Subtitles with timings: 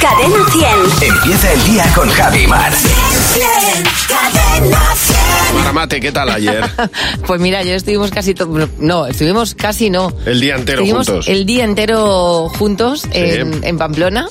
[0.00, 0.44] Cadena
[1.00, 1.10] 100.
[1.14, 2.72] Empieza el día con Javi Mar.
[4.08, 5.56] Cadena 100.
[5.56, 6.64] Maramate, ¿qué tal ayer?
[7.26, 8.34] Pues mira, ayer estuvimos casi...
[8.78, 10.12] No, estuvimos casi no.
[10.24, 11.28] El día entero Estuvimos juntos.
[11.28, 14.28] el día entero juntos en, en Pamplona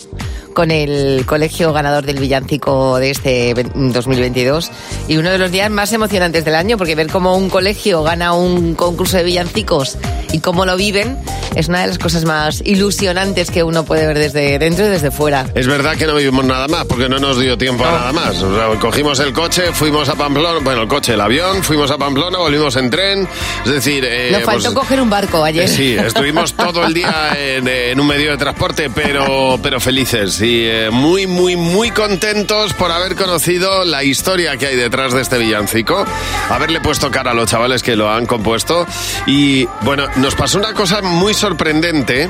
[0.57, 4.71] con el colegio ganador del villancico de este ve- 2022
[5.07, 8.33] y uno de los días más emocionantes del año porque ver cómo un colegio gana
[8.33, 9.99] un concurso de villancicos
[10.31, 11.15] y cómo lo viven
[11.55, 15.11] es una de las cosas más ilusionantes que uno puede ver desde dentro y desde
[15.11, 15.45] fuera.
[15.55, 18.41] Es verdad que no vivimos nada más, porque no nos dio tiempo a nada más.
[18.43, 21.97] O sea, cogimos el coche, fuimos a Pamplona, bueno, el coche, el avión, fuimos a
[21.97, 23.27] Pamplona, volvimos en tren.
[23.65, 25.63] Es decir, eh, Nos faltó pues, coger un barco ayer.
[25.63, 30.39] eh, Sí, estuvimos todo el día en, en un medio de transporte, pero, pero felices
[30.65, 35.37] eh, muy, muy, muy contentos por haber conocido la historia que hay detrás de este
[35.37, 36.05] villancico,
[36.49, 38.85] haberle puesto cara a los chavales que lo han compuesto.
[39.25, 42.29] Y bueno, nos pasó una cosa muy sorprendente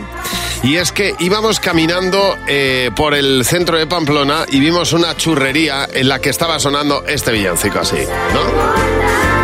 [0.64, 5.88] y es que íbamos caminando eh, por el centro de Pamplona y vimos una churrería
[5.92, 7.98] en la que estaba sonando este villancico así,
[8.34, 9.37] ¿no?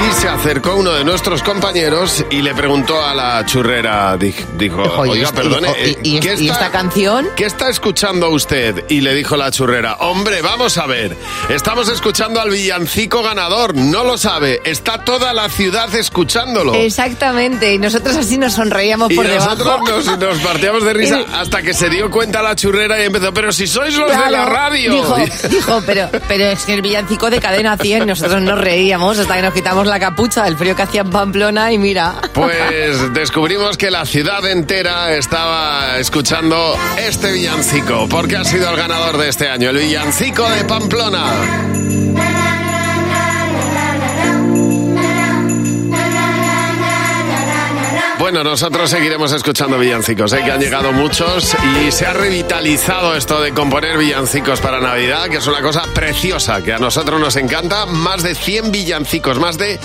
[0.00, 4.80] Y se acercó uno de nuestros compañeros y le preguntó a la churrera, di- dijo,
[4.82, 7.26] oiga, perdone, dijo, y- y- ¿qué y esta canción?
[7.36, 8.84] ¿Qué está escuchando usted?
[8.88, 11.16] Y le dijo la churrera, hombre, vamos a ver,
[11.48, 16.74] estamos escuchando al villancico ganador, no lo sabe, está toda la ciudad escuchándolo.
[16.74, 19.88] Exactamente, y nosotros así nos sonreíamos Y por nosotros debajo.
[19.90, 23.50] nos, nos partíamos de risa hasta que se dio cuenta la churrera y empezó, pero
[23.52, 24.92] si sois los de la radio.
[24.94, 25.16] Dijo,
[25.50, 29.42] dijo, pero, pero es que el villancico de cadena 100, nosotros nos reíamos hasta que
[29.42, 32.16] nos quitamos la capucha del frío que hacía en Pamplona y mira.
[32.32, 39.18] Pues descubrimos que la ciudad entera estaba escuchando este villancico, porque ha sido el ganador
[39.18, 41.97] de este año, el villancico de Pamplona.
[48.30, 50.42] Bueno, nosotros seguiremos escuchando villancicos, ¿eh?
[50.44, 55.38] que han llegado muchos y se ha revitalizado esto de componer villancicos para Navidad, que
[55.38, 57.86] es una cosa preciosa, que a nosotros nos encanta.
[57.86, 59.80] Más de 100 villancicos, más de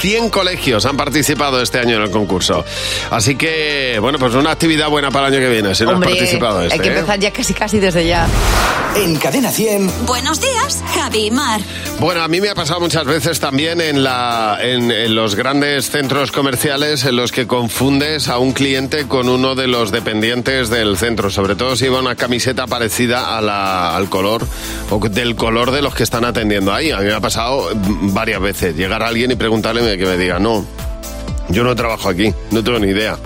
[0.00, 2.64] 100 colegios han participado este año en el concurso.
[3.10, 6.00] Así que, bueno, pues una actividad buena para el año que viene, si no has
[6.00, 6.78] participado hay este.
[6.80, 6.92] que ¿eh?
[6.94, 8.26] empezar ya casi casi desde ya.
[8.96, 10.06] En Cadena 100.
[10.06, 11.60] Buenos días, Javi y Mar.
[11.98, 15.90] Bueno, a mí me ha pasado muchas veces también en, la, en, en los grandes
[15.90, 20.96] centros comerciales en los que confundes a un cliente con uno de los dependientes del
[20.96, 24.46] centro, sobre todo si lleva una camiseta parecida a la- al color
[24.90, 26.92] o del color de los que están atendiendo ahí.
[26.92, 30.38] A mí me ha pasado varias veces llegar a alguien y preguntarle que me diga,
[30.38, 30.64] no,
[31.48, 33.18] yo no trabajo aquí, no tengo ni idea.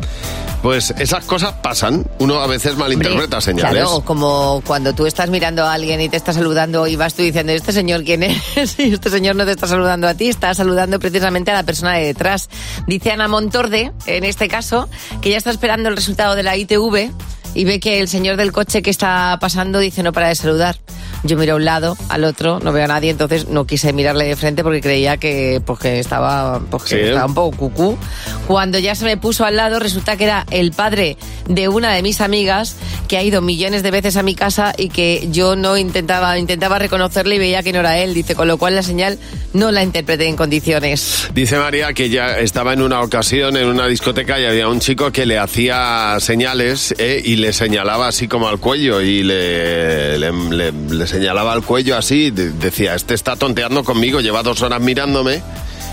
[0.62, 3.82] Pues esas cosas pasan, uno a veces malinterpreta Hombre, señales.
[3.82, 7.22] Claro, como cuando tú estás mirando a alguien y te está saludando y vas tú
[7.22, 8.42] diciendo, ¿este señor quién es?
[8.78, 11.94] Y este señor no te está saludando a ti, está saludando precisamente a la persona
[11.94, 12.48] de detrás.
[12.88, 14.88] Dice Ana Montorde, en este caso,
[15.22, 17.12] que ya está esperando el resultado de la ITV
[17.54, 20.76] y ve que el señor del coche que está pasando dice no para de saludar.
[21.24, 24.24] Yo miro a un lado, al otro, no veo a nadie, entonces no quise mirarle
[24.26, 27.98] de frente porque creía que, pues, que estaba, pues, que estaba un poco cucú.
[28.46, 31.16] Cuando ya se me puso al lado, resulta que era el padre
[31.48, 32.76] de una de mis amigas
[33.08, 36.78] que ha ido millones de veces a mi casa y que yo no intentaba, intentaba
[36.78, 38.14] reconocerle y veía que no era él.
[38.14, 39.18] Dice, con lo cual la señal
[39.54, 41.28] no la interpreté en condiciones.
[41.34, 45.10] Dice María que ya estaba en una ocasión en una discoteca y había un chico
[45.10, 50.30] que le hacía señales eh, y le señalaba así como al cuello y le, le,
[50.32, 52.30] le- le señalaba al cuello así.
[52.30, 55.42] de- decía, este está tonteando conmigo, lleva dos horas mirándome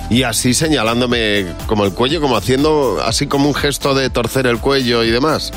[0.09, 4.59] y así señalándome como el cuello, como haciendo así como un gesto de torcer el
[4.59, 5.51] cuello y demás.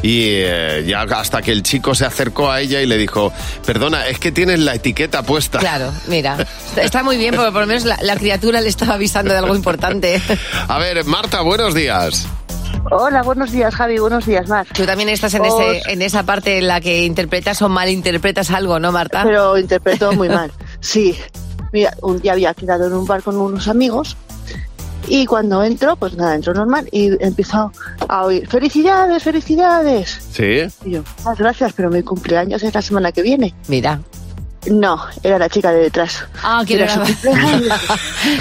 [0.00, 3.32] Y eh, ya hasta que el chico se acercó a ella y le dijo,
[3.66, 5.58] perdona, es que tienes la etiqueta puesta.
[5.58, 9.32] Claro, mira, está muy bien porque por lo menos la, la criatura le estaba avisando
[9.32, 10.22] de algo importante.
[10.68, 12.28] A ver, Marta, buenos días.
[12.90, 13.98] Hola, buenos días, Javi.
[13.98, 14.66] Buenos días, Mar.
[14.72, 18.50] Tú también estás en, Os- ese, en esa parte en la que interpretas o malinterpretas
[18.50, 19.22] algo, ¿no, Marta?
[19.24, 20.50] Pero interpreto muy mal.
[20.80, 21.16] Sí.
[21.72, 24.16] Mira, un día había quedado en un bar con unos amigos
[25.06, 27.72] y cuando entro, pues nada, entro normal y empiezo
[28.08, 30.18] a oír ¡Felicidades, felicidades!
[30.32, 30.60] Sí.
[30.84, 33.54] Y yo, "Ah, gracias, pero mi cumpleaños es la semana que viene.
[33.68, 34.00] Mira.
[34.66, 36.24] No, era la chica de detrás.
[36.42, 37.04] Ah, que no Era.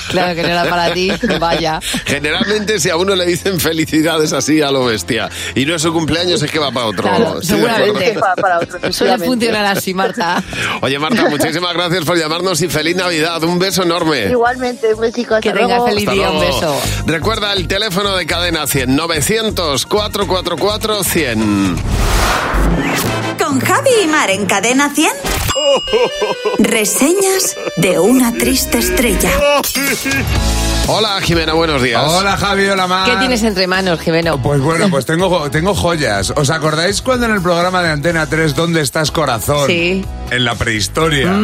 [0.10, 1.80] Claro que no era para ti, vaya.
[2.06, 5.94] Generalmente si a uno le dicen felicidades así a lo bestia y no es su
[5.94, 7.04] cumpleaños es que va para otro.
[7.04, 7.42] Claro, acuerdo.
[7.44, 8.14] seguramente.
[8.20, 10.44] para, para otro, Suele funcionar así, Marta.
[10.82, 13.44] Oye Marta, muchísimas gracias por llamarnos y feliz Navidad.
[13.44, 14.26] Un beso enorme.
[14.26, 15.06] Igualmente, un.
[15.08, 16.82] Hasta Que tengas feliz Hasta día, un beso.
[17.06, 21.78] Recuerda el teléfono de cadena 100 900 444 100.
[23.38, 25.12] Con Javi y Mar en Cadena 100.
[26.60, 29.32] Reseñas de una triste estrella.
[30.88, 32.02] Hola, Jimena, buenos días.
[32.08, 33.10] Hola Javi, hola Mar.
[33.10, 34.42] ¿Qué tienes entre manos, Jimeno?
[34.42, 36.32] Pues bueno, pues tengo, tengo joyas.
[36.36, 39.68] ¿Os acordáis cuando en el programa de Antena 3, ¿Dónde estás corazón?
[39.68, 40.06] Sí.
[40.32, 41.38] En la prehistoria.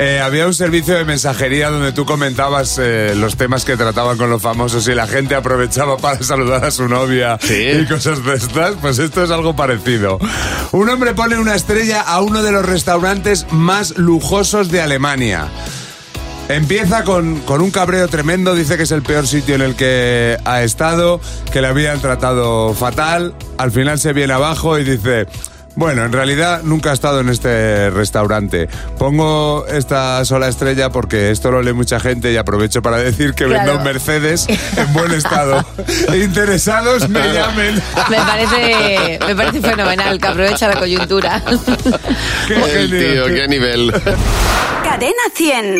[0.00, 4.30] Eh, había un servicio de mensajería donde tú comentabas eh, los temas que trataban con
[4.30, 7.54] los famosos y la gente aprovechaba para saludar a su novia Sí.
[7.82, 8.74] y cosas de estas.
[8.80, 10.18] Pues esto es algo parecido.
[10.72, 15.48] Un hombre pone una estrella a uno de los restaurantes más lujosos de Alemania.
[16.48, 20.36] Empieza con, con un cabreo tremendo, dice que es el peor sitio en el que
[20.44, 21.20] ha estado,
[21.52, 25.26] que le habían tratado fatal, al final se viene abajo y dice,
[25.76, 28.68] bueno, en realidad nunca he estado en este restaurante.
[28.98, 33.46] Pongo esta sola estrella porque esto lo lee mucha gente y aprovecho para decir que
[33.46, 33.72] Claro.
[33.72, 34.46] vendo Mercedes
[34.76, 35.64] en buen estado.
[36.14, 37.80] Interesados me llamen.
[38.08, 41.42] Me parece, me parece fenomenal que aprovecha la coyuntura.
[42.46, 43.92] Qué El tío, qué- qué nivel.
[44.84, 45.78] Cadena 100.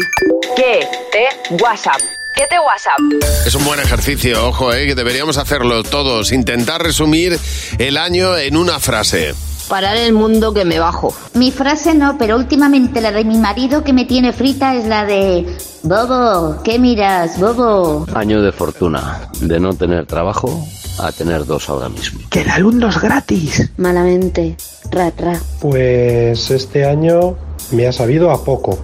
[0.56, 2.00] ¿Qué te WhatsApp?
[2.34, 3.44] ¿Qué te WhatsApp?
[3.44, 6.32] Es un buen ejercicio, ojo, eh, que deberíamos hacerlo todos.
[6.32, 7.38] Intentar resumir
[7.78, 9.34] el año en una frase.
[9.70, 11.14] Parar el mundo que me bajo.
[11.34, 15.05] Mi frase no, pero últimamente la de mi marido que me tiene frita es la
[15.05, 15.46] de
[15.84, 18.05] Bobo, ¿qué miras, Bobo?
[18.12, 20.67] Año de fortuna, de no tener trabajo
[20.99, 22.19] a tener dos ahora mismo.
[22.31, 23.70] Que el alumno es gratis.
[23.76, 24.56] Malamente,
[24.90, 25.40] ra, ra.
[25.61, 27.37] Pues este año
[27.70, 28.76] me ha sabido a poco.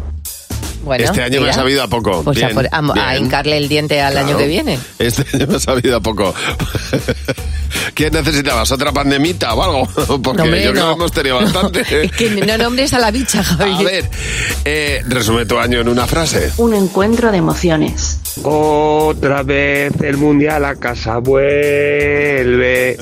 [0.86, 1.50] Bueno, este año me mira.
[1.50, 2.22] ha sabido a poco.
[2.24, 3.24] Pues a, por- a- a bien.
[3.24, 4.28] hincarle el diente al Claro.
[4.28, 4.78] año que viene.
[4.98, 6.32] Este año me ha sabido a poco.
[7.94, 8.70] ¿Qué necesitabas?
[8.72, 9.86] ¿Otra pandemita o algo?
[10.22, 10.88] Porque No, hombre, yo creo no.
[10.90, 11.80] que hemos tenido bastante.
[12.06, 13.72] Es que no nombres a la bicha, Javi.
[13.74, 14.04] A ver,
[14.64, 16.52] eh, resume tu año en una frase.
[16.58, 18.20] Un encuentro de emociones.
[18.42, 22.96] Otra vez el mundial a casa vuelve.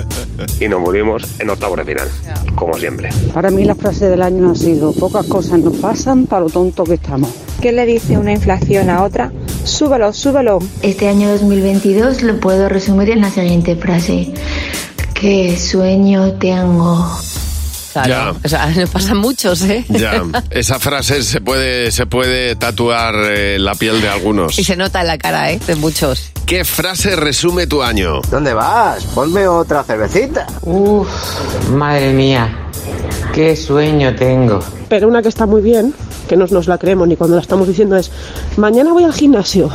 [0.61, 2.09] Y nos morimos en octavos de final,
[2.55, 3.11] como siempre.
[3.33, 6.85] Para mí la frase del año ha sido pocas cosas nos pasan para lo tonto
[6.85, 7.31] que estamos.
[7.61, 9.33] ¿Qué le dice una inflación a otra?
[9.65, 10.59] Súbelo, súbelo.
[10.83, 14.33] Este año 2022 lo puedo resumir en la siguiente frase.
[15.15, 17.09] ¿Qué sueño tengo?
[17.93, 18.09] Claro.
[18.09, 18.41] Ya.
[18.45, 19.85] O sea, nos pasan muchos, ¿eh?
[19.89, 24.59] Ya, esa frase se puede, se puede tatuar eh, la piel de algunos.
[24.59, 25.61] Y se nota en la cara, ¿eh?
[25.67, 26.34] De muchos.
[26.47, 28.21] ¿Qué frase resume tu año?
[28.31, 29.03] ¿Dónde vas?
[29.15, 30.47] Ponme otra cervecita.
[30.61, 31.09] Uf,
[31.71, 32.69] madre mía,
[33.33, 34.61] qué sueño tengo.
[34.91, 35.95] Pero una que está muy bien,
[36.29, 38.11] que no nos la creemos ni cuando la estamos diciendo es,
[38.59, 39.71] mañana voy al gimnasio.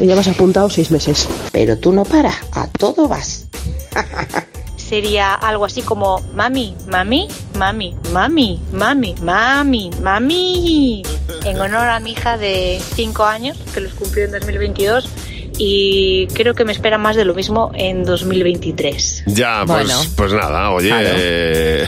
[0.00, 1.28] Y ya vas apuntado seis meses.
[1.52, 3.48] Pero tú no paras, a todo vas.
[4.78, 11.02] Sería algo así como, mami, mami, mami, mami, mami, mami, mami.
[11.44, 15.08] En honor a mi hija de 5 años, que los cumplió en 2022.
[15.62, 19.24] Y creo que me espera más de lo mismo en 2023.
[19.26, 20.02] Ya, pues, Bueno.
[20.16, 20.88] pues nada, oye.
[20.88, 21.08] Claro.
[21.12, 21.86] eh,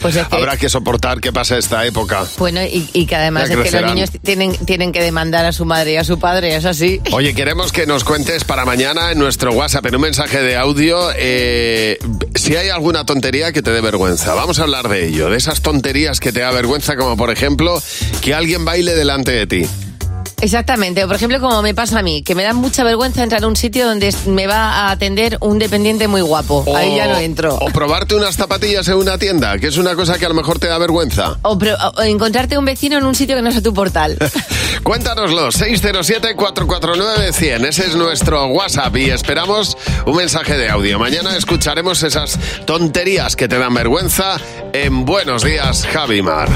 [0.00, 2.24] Pues es que- Habrá que soportar que pasa esta época.
[2.38, 5.64] Bueno, y, y que además es que los niños tienen, tienen que demandar a su
[5.64, 7.00] madre y a su padre, es así.
[7.12, 11.10] Oye, queremos que nos cuentes para mañana en nuestro WhatsApp, en un mensaje de audio,
[11.16, 11.98] eh,
[12.34, 14.34] si hay alguna tontería que te dé vergüenza.
[14.34, 17.80] Vamos a hablar de ello, de esas tonterías que te da vergüenza, como por ejemplo
[18.20, 19.66] que alguien baile delante de ti.
[20.40, 23.42] Exactamente, o por ejemplo como me pasa a mí, que me da mucha vergüenza entrar
[23.42, 26.64] a un sitio donde me va a atender un dependiente muy guapo.
[26.76, 27.54] Ahí ya no entro.
[27.56, 30.58] O probarte unas zapatillas en una tienda, que es una cosa que a lo mejor
[30.58, 31.38] te da vergüenza.
[31.42, 34.18] O, pro- o encontrarte un vecino en un sitio que no sea tu portal.
[34.82, 37.66] Cuéntanoslo, 607-449-100.
[37.66, 40.98] Ese es nuestro WhatsApp y esperamos un mensaje de audio.
[40.98, 44.36] Mañana escucharemos esas tonterías que te dan vergüenza
[44.84, 46.48] en Buenos Días, Javi Mar.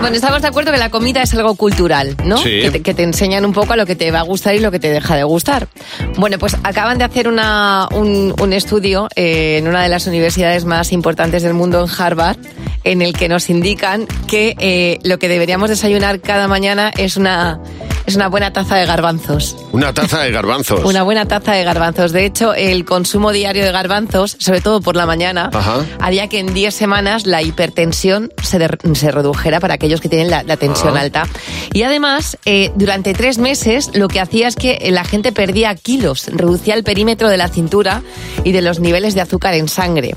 [0.00, 2.38] Bueno, estamos de acuerdo que la comida es algo cultural, ¿no?
[2.38, 2.62] Sí.
[2.62, 4.58] Que, te, que te enseñan un poco a lo que te va a gustar y
[4.58, 5.68] lo que te deja de gustar.
[6.16, 10.64] Bueno, pues acaban de hacer una, un, un estudio eh, en una de las universidades
[10.64, 12.36] más importantes del mundo, en Harvard,
[12.84, 17.60] en el que nos indican que eh, lo que deberíamos desayunar cada mañana es una,
[18.04, 19.56] es una buena taza de garbanzos.
[19.70, 20.84] Una taza de garbanzos.
[20.84, 22.10] Una buena taza de garbanzos.
[22.10, 25.84] De hecho, el consumo diario de garbanzos, sobre todo por la mañana, Ajá.
[26.00, 30.30] haría que en 10 semanas la hipertensión se, de- se redujera para aquellos que tienen
[30.30, 31.00] la, la tensión Ah.
[31.00, 31.24] alta.
[31.72, 36.26] Y además, eh, durante tres meses lo que hacía es que la gente perdía kilos,
[36.28, 38.02] reducía el perímetro de la cintura
[38.44, 40.14] y de los niveles de azúcar en sangre.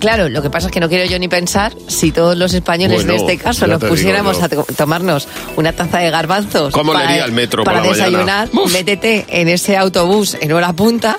[0.00, 3.04] Claro, lo que pasa es que no quiero yo ni pensar si todos los españoles
[3.04, 7.24] Bueno, de este caso nos pusiéramos a to- tomarnos una taza de garbanzos ¿Cómo para,
[7.24, 11.18] el metro para la desayunar, métete en ese autobús en hora punta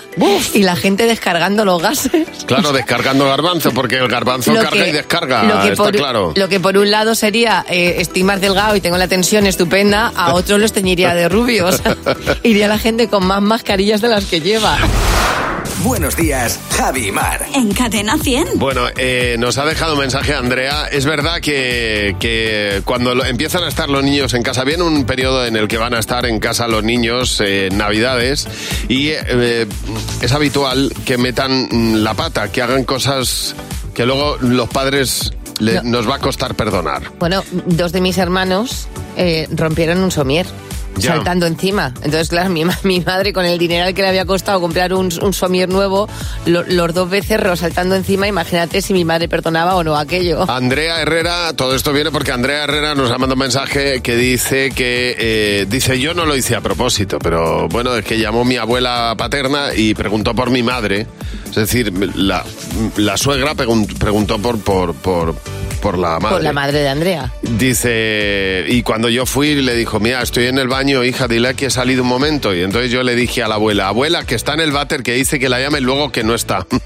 [0.54, 2.28] y la gente descargando los gases.
[2.46, 5.96] Claro, descargando garbanzo, porque el garbanzo Lo carga que- y descarga, lo que está por,
[5.96, 6.34] claro.
[6.36, 10.12] Lo que por un lado sería, eh, estoy más delgado y tengo la tensión estupenda,
[10.16, 11.82] a otros los teñiría de rubios.
[12.44, 14.78] Iría la gente con más mascarillas de las que lleva.
[15.84, 17.46] Buenos días, Javi y Mar.
[17.56, 18.48] En Cadena 100.
[18.56, 20.88] Bueno, eh, nos ha dejado un mensaje Andrea.
[20.92, 25.06] Es verdad que, que cuando lo- empiezan a estar los niños en casa, viene un
[25.06, 28.46] periodo en el que van a estar en casa los niños eh, en Navidades
[28.90, 29.68] y eh,
[30.22, 33.56] es habitual que metan la pata, que hagan cosas
[33.94, 37.04] que luego los padres le- nos va a costar perdonar.
[37.20, 38.88] Bueno, dos de mis hermanos
[39.18, 40.46] eh, rompieron un somier.
[40.98, 41.14] Ya.
[41.16, 41.94] Saltando encima.
[42.04, 45.10] Entonces, claro, mi, ma- mi madre con el dinero que le había costado comprar un,
[45.22, 46.10] un somier nuevo,
[46.46, 50.50] lo- los dos becerros saltando encima, imagínate si mi madre perdonaba o no aquello.
[50.52, 54.72] Andrea Herrera, todo esto viene porque Andrea Herrera nos ha mandado un mensaje que dice
[54.72, 58.58] que, eh, dice, yo no lo hice a propósito, pero bueno, es que llamó mi
[58.58, 61.08] abuela paterna y preguntó por mi madre.
[61.50, 62.44] Es decir, la,
[62.98, 65.36] la suegra pregun- preguntó por, por, por,
[65.80, 66.36] por la madre.
[66.36, 67.34] Por la madre de Andrea.
[67.42, 71.68] Dice, y cuando yo fui le dijo, mira, estoy en el baño, hija, dile que
[71.68, 72.54] he salido un momento.
[72.54, 75.14] Y entonces yo le dije a la abuela, abuela, que está en el váter, que
[75.14, 76.66] dice que la llame luego que no está.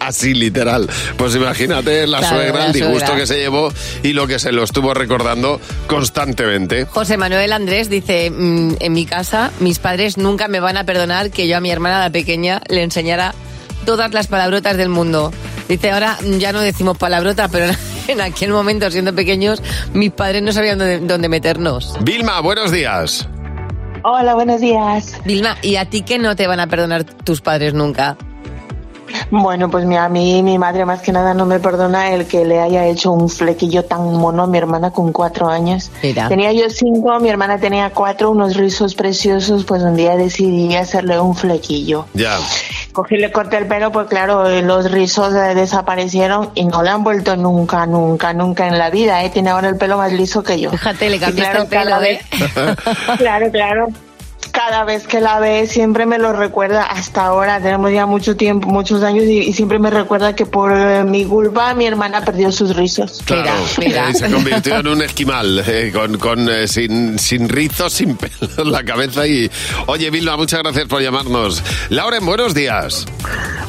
[0.00, 0.88] Así, literal.
[1.16, 3.16] Pues imagínate la Claro, suegra, el disgusto suegra.
[3.16, 3.70] que se llevó
[4.02, 6.86] y lo que se lo estuvo recordando constantemente.
[6.86, 11.30] José Manuel Andrés dice, "Mm, en mi casa mis padres nunca me van a perdonar
[11.30, 13.34] que yo a mi hermana la pequeña le enseñara
[13.84, 15.32] todas las palabrotas del mundo.
[15.68, 17.66] Dice, ahora ya no decimos palabrotas, pero
[18.08, 21.94] en aquel momento, siendo pequeños, mis padres no sabían dónde, dónde meternos.
[22.00, 23.28] Vilma, buenos días.
[24.04, 25.18] Hola, buenos días.
[25.24, 28.16] Vilma, ¿y a ti que no te van a perdonar tus padres nunca?
[29.30, 32.44] Bueno, pues mi- a mí mi madre más que nada no me perdona el que
[32.44, 35.90] le haya hecho un flequillo tan mono a mi hermana con cuatro años.
[36.02, 36.28] Mira.
[36.28, 41.18] Tenía yo cinco, mi hermana tenía cuatro, unos rizos preciosos, pues un día decidí hacerle
[41.20, 42.06] un flequillo.
[42.14, 42.38] Ya.
[42.92, 46.90] Cogí, le corté el pelo, pues claro, eh, los rizos eh, desaparecieron y no le
[46.90, 49.30] han vuelto nunca, nunca, nunca en la vida, ¿eh?
[49.30, 50.70] Tiene ahora el pelo más liso que yo.
[50.70, 52.20] Fíjate, le cambiaste claro, el pelo, ¿eh?
[53.18, 53.88] Claro, claro.
[54.58, 57.60] Cada vez que la ve siempre me lo recuerda hasta ahora.
[57.60, 61.24] Tenemos ya mucho tiempo, muchos años y, y siempre me recuerda que por eh, mi
[61.24, 63.22] culpa mi hermana perdió sus rizos.
[63.24, 68.16] Claro, eh, se convirtió en un esquimal, eh, con, con, eh, sin, sin rizos, sin
[68.16, 69.28] pelo en la cabeza.
[69.28, 69.48] Y
[69.86, 71.62] oye, Vilma, muchas gracias por llamarnos.
[71.90, 73.06] Lauren, buenos días.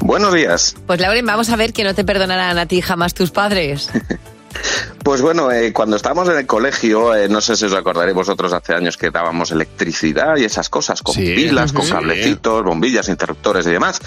[0.02, 0.76] Buenos días.
[0.88, 3.92] Pues Lauren, vamos a ver que no te perdonarán a ti jamás tus padres.
[5.10, 8.54] Pues bueno, eh, cuando estábamos en el colegio, eh, no sé si os acordaréis vosotros
[8.54, 11.34] hace años que dábamos electricidad y esas cosas, con Sí.
[11.34, 11.92] pilas, con Sí.
[11.94, 14.00] cablecitos, bombillas, interruptores y demás.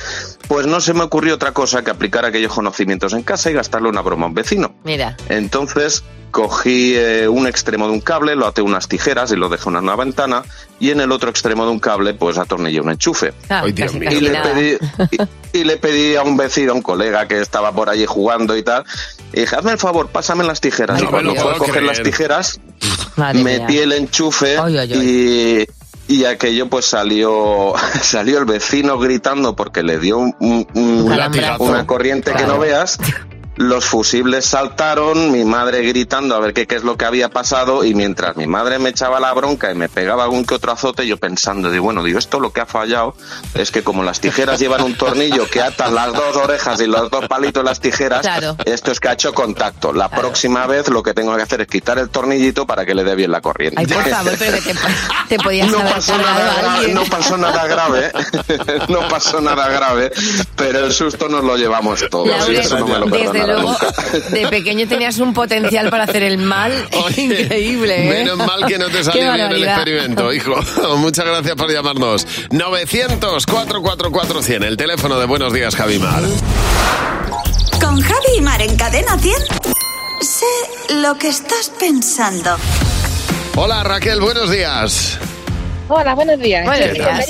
[0.47, 3.89] Pues no se me ocurrió otra cosa que aplicar aquellos conocimientos en casa y gastarle
[3.89, 4.77] una broma a un vecino.
[4.85, 5.17] Mira.
[5.29, 9.69] Entonces cogí eh, un extremo de un cable, lo até unas tijeras y lo dejé
[9.71, 10.45] en una ventana
[10.81, 13.35] y en el otro extremo de un cable pues atornillé un enchufe.
[13.51, 14.11] Ah, Ay, Dios casi, mío.
[14.13, 14.79] y, le pedí,
[15.53, 18.57] y, y le pedí a un vecino, a un colega que estaba por allí jugando
[18.57, 18.85] y tal,
[19.35, 20.92] y dije, hazme el favor, pásame las tijeras.
[20.97, 22.61] Ay, y cuando no me fue a coger las tijeras,
[23.17, 23.83] Madre metí mía.
[23.85, 25.67] el enchufe Ay, ay, y...
[26.09, 27.73] Y aquello pues salió
[28.03, 31.63] salió el vecino gritando porque le dio un- un- un- Un latigazo.
[31.63, 32.99] una corriente que no veas.
[33.57, 37.85] Los fusibles saltaron, mi madre gritando a ver qué, qué es lo que había pasado
[37.85, 41.07] y mientras mi madre me echaba la bronca y me pegaba algún que otro azote,
[41.07, 43.15] yo pensando, de bueno, digo, esto lo que ha fallado
[43.55, 47.11] es que como las tijeras llevan un tornillo que ata las dos orejas y los
[47.11, 48.57] dos palitos de las tijeras, Claro.
[48.65, 49.93] esto es que ha hecho contacto.
[49.93, 53.05] La próxima vez lo que tengo que hacer es quitar el tornillito para que le
[53.05, 53.77] dé bien la corriente.
[53.79, 54.81] Ay, por favor, pero que te,
[55.29, 58.13] te podías No haber pasó, nada no pasó nada grave,
[58.89, 60.11] no pasó nada grave,
[60.57, 63.07] pero el susto nos lo llevamos todos y eso no me lo
[63.47, 63.77] desde luego,
[64.31, 66.73] de pequeño tenías un potencial para hacer el mal
[67.17, 68.07] increíble.
[68.07, 68.25] ¿eh?
[68.25, 70.55] Menos mal que no te salió bien el experimento, hijo.
[70.97, 72.27] Muchas gracias por llamarnos.
[72.51, 76.23] 900-444-100, el teléfono de Buenos Días, Javimar.
[77.81, 79.35] Con Javi y Mar en Cadena 100.
[80.21, 80.47] Sé
[80.95, 82.57] lo que estás pensando.
[83.57, 85.19] Hola, Raquel, buenos días.
[85.95, 86.65] Hola, buenos días.
[86.65, 87.27] Buenos días.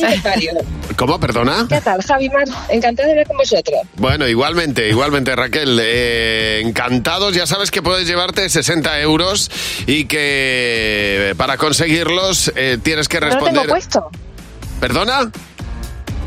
[0.97, 1.67] ¿Cómo, perdona?
[1.69, 2.45] ¿Qué tal, Javi Mar?
[2.69, 3.81] Encantado de hablar con vosotros.
[3.97, 5.81] Bueno, igualmente, igualmente, Raquel.
[5.83, 9.51] eh, encantados, ya sabes que puedes llevarte 60 euros
[9.89, 13.63] y que eh, para conseguirlos eh, tienes que No lo responder...
[13.63, 14.11] tengo puesto.
[14.79, 15.31] ¿Perdona?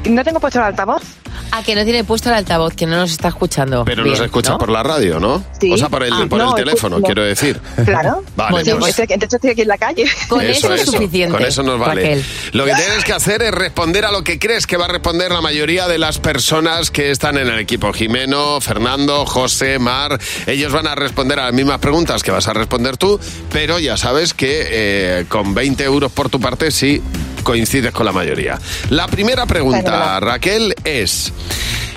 [0.10, 1.04] ¿No tengo puesto el altavoz?
[1.52, 3.86] Ah, que no tiene puesto el altavoz, que no nos está escuchando.
[3.86, 4.58] Pero Bien, nos escucha ¿no?
[4.58, 5.44] por la radio, ¿no?
[5.60, 5.72] Sí.
[5.72, 7.06] O sea, por el, Ah, por el no, teléfono, escucho.
[7.06, 7.60] quiero decir.
[7.86, 8.24] Claro.
[8.36, 10.06] Vale, Sí, pues- pues, entonces estoy aquí en la calle.
[10.28, 11.36] Con eso, es suficiente.
[11.38, 12.02] Con eso nos vale.
[12.02, 12.25] Raquel.
[12.54, 15.32] Lo que tienes que hacer es responder a lo que crees que va a responder
[15.32, 17.92] la mayoría de las personas que están en el equipo.
[17.94, 20.20] Jimeno, Fernando, José, Mar.
[20.48, 23.20] Ellos van a responder a las mismas preguntas que vas a responder tú,
[23.52, 27.02] pero ya sabes que eh, con 20 euros por tu parte sí
[27.44, 28.60] coincides con la mayoría.
[28.90, 30.20] La primera pregunta.
[30.20, 31.32] Raquel, es...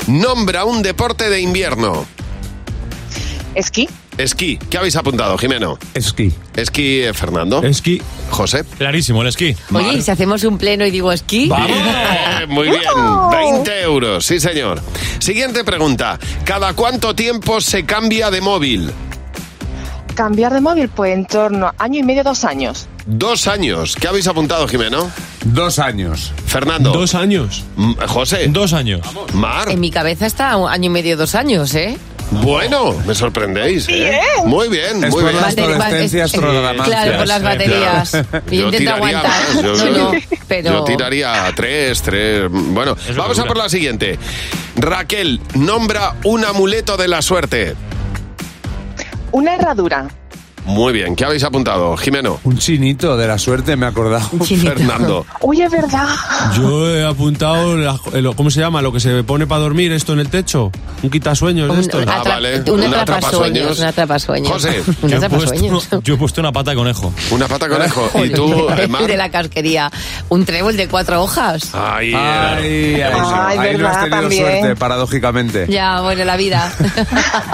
[0.07, 2.07] Nombra un deporte de invierno.
[3.55, 3.89] Esquí.
[4.19, 4.59] Esquí.
[4.71, 5.79] ¿Qué habéis apuntado, Jimeno?
[5.95, 6.33] Esquí.
[6.57, 7.63] Esquí, eh, Fernando.
[7.63, 8.03] Esquí.
[8.31, 8.65] José.
[8.77, 9.57] Clarísimo, el esquí.
[9.73, 11.51] Oye, ¿y si hacemos un pleno y digo esquí?
[11.51, 12.83] Eh, muy bien,
[13.31, 14.83] 20 euros, sí señor.
[15.21, 16.19] Siguiente pregunta.
[16.45, 18.91] ¿Cada cuánto tiempo se cambia de móvil?
[20.15, 22.89] Cambiar de móvil, pues en torno a año y medio, dos años.
[23.07, 23.95] Dos años.
[23.95, 25.11] ¿Qué habéis apuntado, Jimeno?
[25.45, 26.33] Dos años.
[26.47, 26.93] Fernando.
[26.93, 27.65] Dos años.
[27.77, 28.47] M- José.
[28.49, 29.01] Dos años.
[29.35, 29.69] Mar.
[29.71, 31.97] En mi cabeza está un año y medio, dos años, ¿eh?
[32.31, 34.21] Bueno, me sorprendéis, ¿eh?
[34.45, 35.37] Muy bien, Es muy por bien.
[35.43, 36.33] las es-.
[36.33, 38.11] Claro, por las baterías.
[38.11, 38.27] Claro.
[38.51, 39.31] Yo intento tiraría aguantar.
[39.55, 42.45] más, yo, No, no, yo- pero- yo tiraría a tres, tres.
[42.51, 44.19] Bueno, vamos a por la siguiente.
[44.77, 47.75] Raquel, nombra un amuleto de la suerte.
[49.33, 50.09] Una herradura.
[50.69, 52.39] Muy bien, ¿qué habéis apuntado, Jimeno?
[52.45, 54.29] Un chinito de la suerte, me he acordado.
[54.45, 55.25] Fernando.
[55.41, 56.07] Uy, es verdad.
[56.55, 58.83] Yo he apuntado, la- el- ¿cómo se llama?
[58.83, 60.71] Lo que se pone para dormir esto en el techo.
[61.03, 62.03] Un quitasueños de Un- estos.
[62.03, 64.53] un atra- un atrapasueños, un atrapasueños.
[64.53, 64.83] José.
[65.03, 67.13] Un Yo he, puesto, yo he puesto una pata de conejo.
[67.31, 68.11] Una pata de conejo.
[68.25, 69.03] ¿Y tú, Mar?
[69.07, 69.91] de la casquería.
[70.29, 71.71] Un trébol de cuatro hojas.
[71.73, 74.43] Ay, Ay, ay, Ay, ahí no has verdad, tenido también.
[74.61, 75.67] suerte, paradójicamente.
[75.69, 76.71] Ya, bueno, la vida.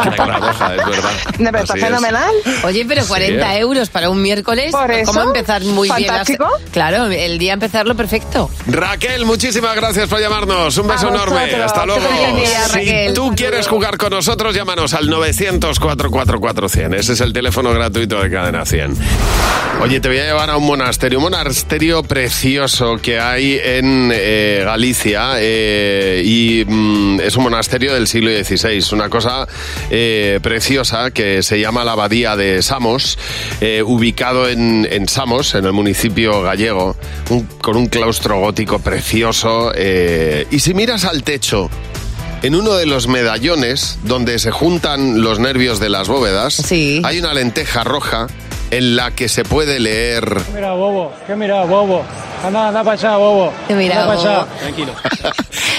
[0.03, 1.11] qué paradoja, es verdad.
[1.39, 2.35] No, pero está fenomenal.
[2.65, 3.59] Oye, pero 40 Sí.
[3.59, 4.71] euros para un miércoles.
[4.73, 6.47] Por eso, ¿Cómo empezar muy fantástico.
[6.47, 6.63] bien?
[6.65, 8.51] las- Claro, el día empezarlo perfecto.
[8.67, 10.77] Raquel, muchísimas gracias por llamarnos.
[10.79, 11.55] Un beso A enorme.
[11.55, 12.01] Hasta luego.
[12.37, 12.65] Día,
[13.09, 16.95] Si tú quieres jugar con nosotros, llámanos al 900-444-100.
[16.95, 18.95] Ese es el teléfono gratuito de Cadena 100.
[19.83, 24.63] Oye, te voy a llevar a un monasterio, un monasterio precioso que hay en eh,
[24.65, 29.47] Galicia eh, y mm, es un monasterio del siglo XVI, una cosa
[29.91, 32.94] eh, preciosa que se llama la Abadía de Samos,
[33.61, 36.97] eh, ubicado en, en Samos, en el municipio gallego,
[37.31, 39.73] un- con un claustro gótico precioso.
[39.75, 41.71] eh, y si miras al techo,
[42.43, 46.61] en uno de los medallones donde se juntan los nervios de las bóvedas,
[47.05, 48.27] hay una lenteja roja
[48.71, 50.25] en la que se puede leer
[50.55, 52.05] Mira, bobo, ¿qué mira, bobo?
[52.45, 53.53] Anda, anda para allá, bobo.
[53.69, 54.45] ¿Qué mira, anda para allá.
[54.45, 54.59] bobo?
[54.61, 54.95] Tranquilo.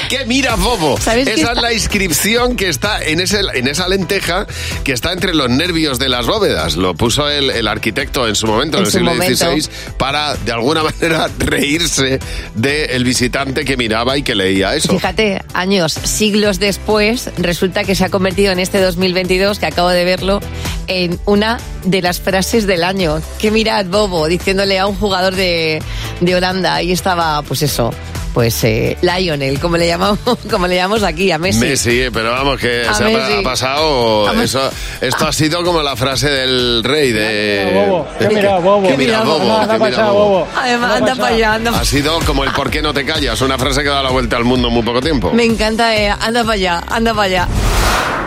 [0.10, 1.00] ¿Qué mira, Bobo?
[1.02, 4.46] ¿Sabes Esa qué es está- la inscripción que está en, ese, en esa lenteja
[4.84, 6.76] que está entre los nervios de las bóvedas.
[6.76, 9.36] Lo puso el, el arquitecto en su momento, en, En el siglo momento.
[9.36, 9.68] XVI,
[9.98, 12.20] para de alguna manera reírse
[12.54, 14.94] del visitante que miraba y que leía eso.
[14.94, 20.06] Fíjate, años, siglos después, resulta que se ha convertido en este 2022, que acabo de
[20.06, 20.40] verlo,
[20.88, 23.22] en una de las frases del año.
[23.40, 25.82] Que mirad, Bobo, diciéndole a un jugador de,
[26.22, 26.55] de Holanda.
[26.64, 27.92] Ahí estaba, pues eso,
[28.36, 30.20] pues eh, Lionel, como le llamamos,
[30.52, 31.62] como le llamamos aquí, a Messi.
[31.62, 33.34] Messi, pero vamos, que A se ha, Messi.
[33.40, 34.30] ha pasado.
[34.44, 34.70] Eso,
[35.00, 37.66] esto ha sido como la frase del rey de.
[37.66, 38.88] Mira, bobo, ¿qué de- mira, bobo?
[38.90, 39.42] ¿Qué mira, bobo?
[39.42, 40.30] Anda, anda ¿Qué para mira, allá, bobo?
[40.30, 40.48] bobo.
[40.54, 43.06] Además, Anda anda pa' para allá, anda Ha sido como el ¿por qué no te
[43.06, 43.40] callas?
[43.42, 45.32] Una frase que da la vuelta al mundo en muy poco tiempo.
[45.32, 47.48] Me encanta, eh, anda para allá, anda para allá.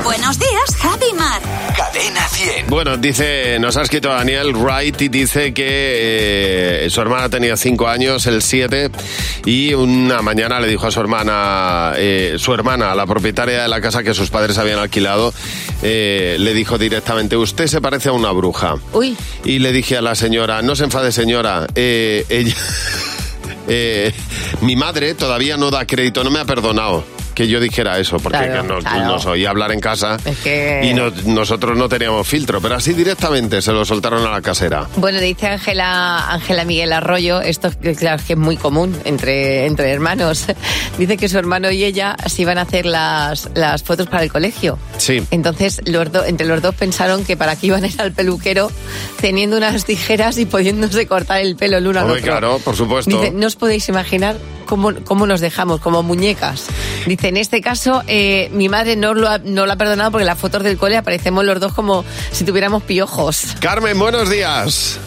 [0.05, 1.43] Buenos días, Javi Mar.
[1.77, 2.67] Cadena 100.
[2.69, 5.67] Bueno, dice, nos ha escrito Daniel Wright y dice que
[6.87, 8.91] eh, su hermana tenía cinco años, el 7,
[9.45, 13.81] y una mañana le dijo a su hermana, eh, su hermana, la propietaria de la
[13.81, 15.33] casa que sus padres habían alquilado,
[15.83, 18.77] eh, le dijo directamente, usted se parece a una bruja.
[18.93, 19.17] Uy.
[19.45, 22.55] Y le dije a la señora, no se enfade señora, eh, ella...
[24.63, 27.05] mi madre todavía no da crédito, no me ha perdonado
[27.39, 29.05] que yo dijera eso, porque Claro, que no, claro.
[29.07, 32.93] nos oía hablar en casa Es que- y no- nosotros no teníamos filtro, pero así
[32.95, 34.89] directamente se lo soltaron a la casera.
[34.97, 39.91] Bueno, dice Ángela Ángela Miguel Arroyo, esto que claro que es muy común entre, entre
[39.93, 40.47] hermanos.
[40.99, 44.33] Dice que su hermano y ella se iban a hacer las, las fotos para el
[44.33, 44.77] colegio.
[44.97, 45.23] Sí.
[45.31, 48.69] Entonces, los do- entre los dos pensaron que para qué iban a ir al peluquero
[49.21, 52.33] teniendo unas tijeras y pudiéndose cortar el pelo el uno al Hombre, otro.
[52.33, 53.11] claro, por supuesto.
[53.21, 54.37] Dice, no os podéis imaginar
[54.69, 56.67] cómo, cómo nos dejamos, como muñecas.
[57.07, 60.23] Dice, en este caso, eh, mi madre no lo, ha, no lo ha perdonado porque
[60.23, 63.57] en las fotos del cole aparecemos los dos como si tuviéramos piojos.
[63.61, 64.99] Carmen, buenos días.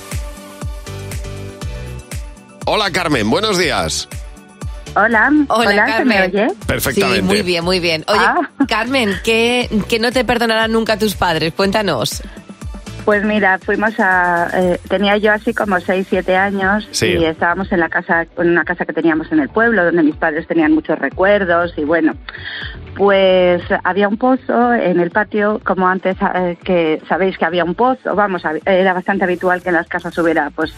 [2.66, 4.08] Hola Carmen, buenos días.
[4.94, 6.32] Hola, Hola, hola, ¿se me Carmen.
[6.36, 6.48] oye?
[6.68, 7.22] Perfectamente.
[7.22, 8.04] Sí, muy bien, muy bien.
[8.08, 8.50] Oye, Ah.
[8.68, 11.54] Carmen, ¿qué, que no te perdonarán nunca tus padres?
[11.54, 12.22] Cuéntanos.
[13.06, 14.48] Pues mira, fuimos a...
[14.54, 17.08] eh, tenía yo así como 6, 7 años Sí.
[17.08, 20.16] y estábamos en la casa, en una casa que teníamos en el pueblo, donde mis
[20.16, 22.14] padres tenían muchos recuerdos y bueno,
[22.96, 27.74] pues había un pozo en el patio, como antes eh, que sabéis que había un
[27.76, 30.72] pozo, vamos, era bastante habitual que en las casas hubiera pues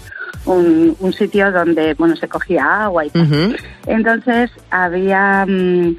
[0.45, 3.57] un, un sitio donde, bueno, se cogía agua y tal.
[3.85, 5.95] Entonces había, mm,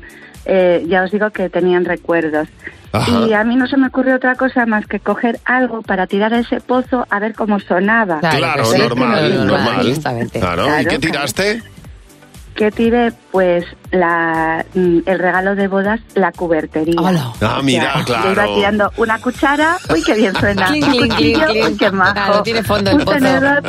[0.46, 2.48] eh, ya os digo que tenían recuerdos.
[2.92, 3.26] Ajá.
[3.26, 6.32] Y a mí no se me ocurrió otra cosa más que coger algo para tirar
[6.32, 8.20] a ese pozo a ver cómo sonaba.
[8.20, 9.86] Claro, que normal, no- normal.
[9.88, 10.38] justamente.
[10.38, 11.00] Claro, ¿y qué claro.
[11.00, 11.62] tiraste?
[12.54, 13.12] ¿Qué tiré?
[13.34, 16.94] Pues la, mm, el regalo de bodas, la cubertería.
[17.40, 18.54] Ah, mira, Yo iba claro.
[18.54, 20.70] tirando una cuchara, uy, qué bien suena.
[20.70, 22.12] Un cuchillo, uy, qué majo.
[22.14, 23.16] Claro, tiene fondo el Un pozo.
[23.18, 23.62] tenedor.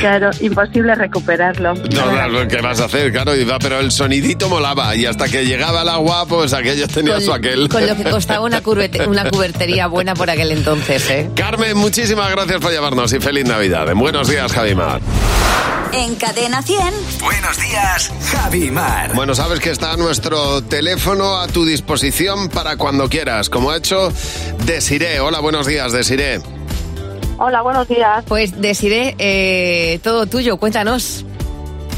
[0.00, 1.74] Claro, imposible recuperarlo.
[1.74, 3.12] No, claro, ¿qué vas a hacer?
[3.12, 7.20] Claro, iba, pero el sonidito molaba y hasta que llegaba el agua, pues aquello tenía
[7.20, 7.68] su aquel.
[7.68, 11.30] Con lo que costaba una, curvete- una cubertería buena por aquel entonces, ¿eh?
[11.36, 13.88] Carmen, muchísimas gracias por llamarnos y feliz Navidad.
[13.88, 15.00] En buenos días, Javimar.
[15.92, 16.80] En Cadena 100.
[17.22, 19.12] Buenos días, Javi Mar.
[19.14, 24.08] Bueno, sabes que está nuestro teléfono a tu disposición para cuando quieras, como ha hecho
[24.64, 25.20] Desiré.
[25.20, 26.40] Hola, buenos días, Desiré.
[27.38, 28.24] Hola, buenos días.
[28.26, 31.26] Pues Desiré, eh, todo tuyo, cuéntanos.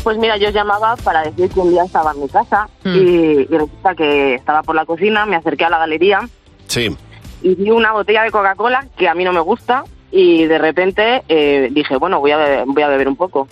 [0.02, 2.94] Pues mira, yo llamaba para decir que un día estaba en mi casa Mm.
[2.96, 3.00] y,
[3.42, 6.20] y resulta que estaba por la cocina, me acerqué a la galería
[6.68, 6.96] Sí.
[7.42, 11.22] y vi una botella de Coca-Cola que a mí no me gusta y de repente
[11.28, 13.46] eh, dije, bueno, voy a, beber, voy a beber un poco.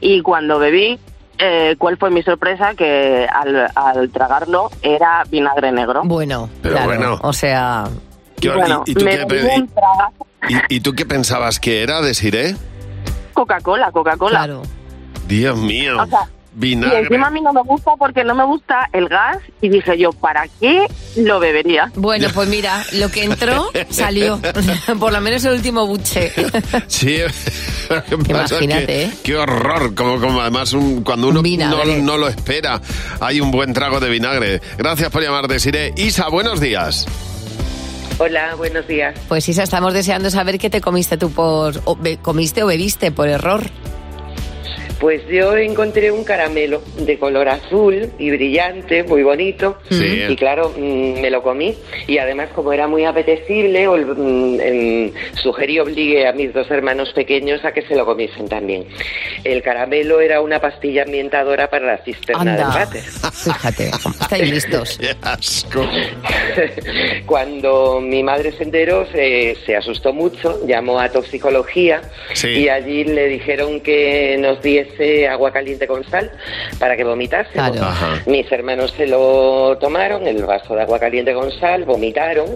[0.00, 0.98] Y cuando bebí,
[1.38, 2.74] eh, ¿cuál fue mi sorpresa?
[2.74, 6.02] Que al, al tragarlo era vinagre negro.
[6.04, 7.18] Bueno, Pero claro, bueno.
[7.22, 7.84] o sea...
[8.40, 9.16] ¿Qué- Bueno, y, y tú me qué,
[10.48, 12.54] y- y tú pensabas que era, Desiré?
[13.32, 14.38] Coca-Cola, Coca-Cola.
[14.44, 14.62] Claro.
[15.26, 16.00] Dios mío.
[16.02, 16.20] O sea,
[16.60, 19.98] Y encima a mí no me gusta porque no me gusta el gas y dije
[19.98, 21.92] yo, ¿para qué lo bebería?
[21.96, 24.40] Bueno, pues mira, lo que entró salió.
[24.98, 26.32] Por lo menos el último buche.
[26.86, 27.50] Sí, es
[28.28, 29.10] Imagínate, que- ¿eh?
[29.22, 32.80] Qué horror, como, como además un- cuando uno no, no lo espera,
[33.20, 34.60] hay un buen trago de vinagre.
[34.78, 35.92] Gracias por llamar, Desiré.
[35.96, 37.06] Isa, buenos días.
[38.18, 39.14] Hola, buenos días.
[39.28, 41.74] Pues Isa, estamos deseando saber qué te comiste tú por...
[41.84, 43.62] o be- comiste o bebiste por error.
[45.00, 49.76] Pues yo encontré un caramelo de color azul y brillante, muy bonito.
[49.90, 50.24] Sí.
[50.28, 51.74] Y claro, mm, me lo comí.
[52.06, 57.64] Y además, como era muy apetecible, mm, em, sugerí, obligué a mis dos hermanos pequeños
[57.64, 58.86] a que se lo comiesen también.
[59.44, 63.02] El caramelo era una pastilla ambientadora para la cisterna del Anda, váter.
[63.32, 64.98] fíjate, estáis listos.
[65.00, 65.86] Qué asco.
[67.26, 72.00] Cuando mi madre se enteró, se, se asustó mucho, llamó a toxicología
[72.32, 72.48] Sí.
[72.48, 74.85] y allí le dijeron que nos diese
[75.28, 76.30] agua caliente con sal
[76.78, 77.52] para que vomitase.
[77.52, 77.86] Claro.
[78.26, 82.46] Mis hermanos se lo tomaron, el vaso de agua caliente con sal, vomitaron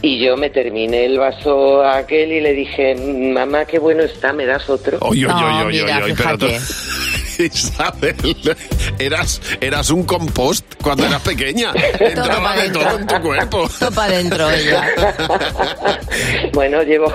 [0.00, 4.46] y yo me terminé el vaso aquel y le dije, mamá, qué bueno está, ¿me
[4.46, 4.98] das otro?
[5.00, 6.02] No, mira,
[6.38, 6.46] pero.
[7.38, 8.56] Isabel,
[8.98, 11.72] eras, eras un compost cuando eras pequeña.
[11.98, 12.82] Entraba de dentro.
[12.82, 13.70] todo en tu cuerpo.
[13.78, 14.88] Topa adentro ella.
[16.52, 17.12] bueno, llevo,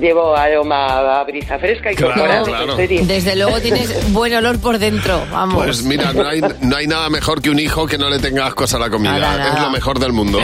[0.00, 2.76] llevo aroma a brisa fresca y Claro, claro.
[2.76, 5.64] Desde luego tienes buen olor por dentro, vamos.
[5.64, 8.46] Pues mira, no hay, no hay nada mejor que un hijo que no le tenga
[8.46, 9.18] ascos a la comida.
[9.18, 9.54] Nada, nada.
[9.54, 10.38] Es lo mejor del mundo.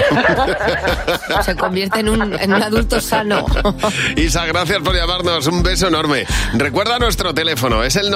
[1.45, 3.47] Se convierte en un, en un adulto sano.
[4.17, 5.47] Isa, gracias por llamarnos.
[5.47, 6.27] Un beso enorme.
[6.55, 8.11] Recuerda nuestro teléfono, es el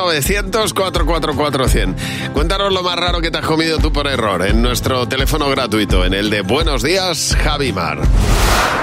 [0.92, 2.33] 900-444-100.
[2.33, 6.05] Cuéntanos lo más raro que te has comido tú por error en nuestro teléfono gratuito,
[6.05, 8.01] en el de Buenos Días, Javimar.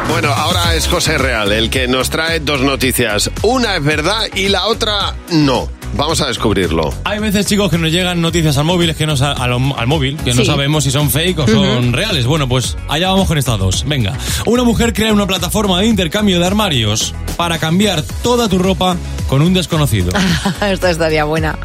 [0.10, 3.32] Bueno, ahora es José Real el que nos trae dos noticias.
[3.42, 5.70] Una es verdad y la otra no.
[5.94, 6.94] Vamos a descubrirlo.
[7.06, 9.78] Hay veces, chicos, que nos llegan noticias al móvil, es que no sa- a lo-
[9.78, 10.46] al móvil, que no Sí.
[10.48, 12.26] sabemos si son fake o son reales.
[12.26, 13.86] Bueno, pues allá vamos con estas dos.
[13.88, 18.98] Venga, una mujer crea una plataforma de intercambio de armarios para cambiar toda tu ropa
[19.30, 20.12] con un desconocido.
[20.62, 21.58] Esto estaría buena.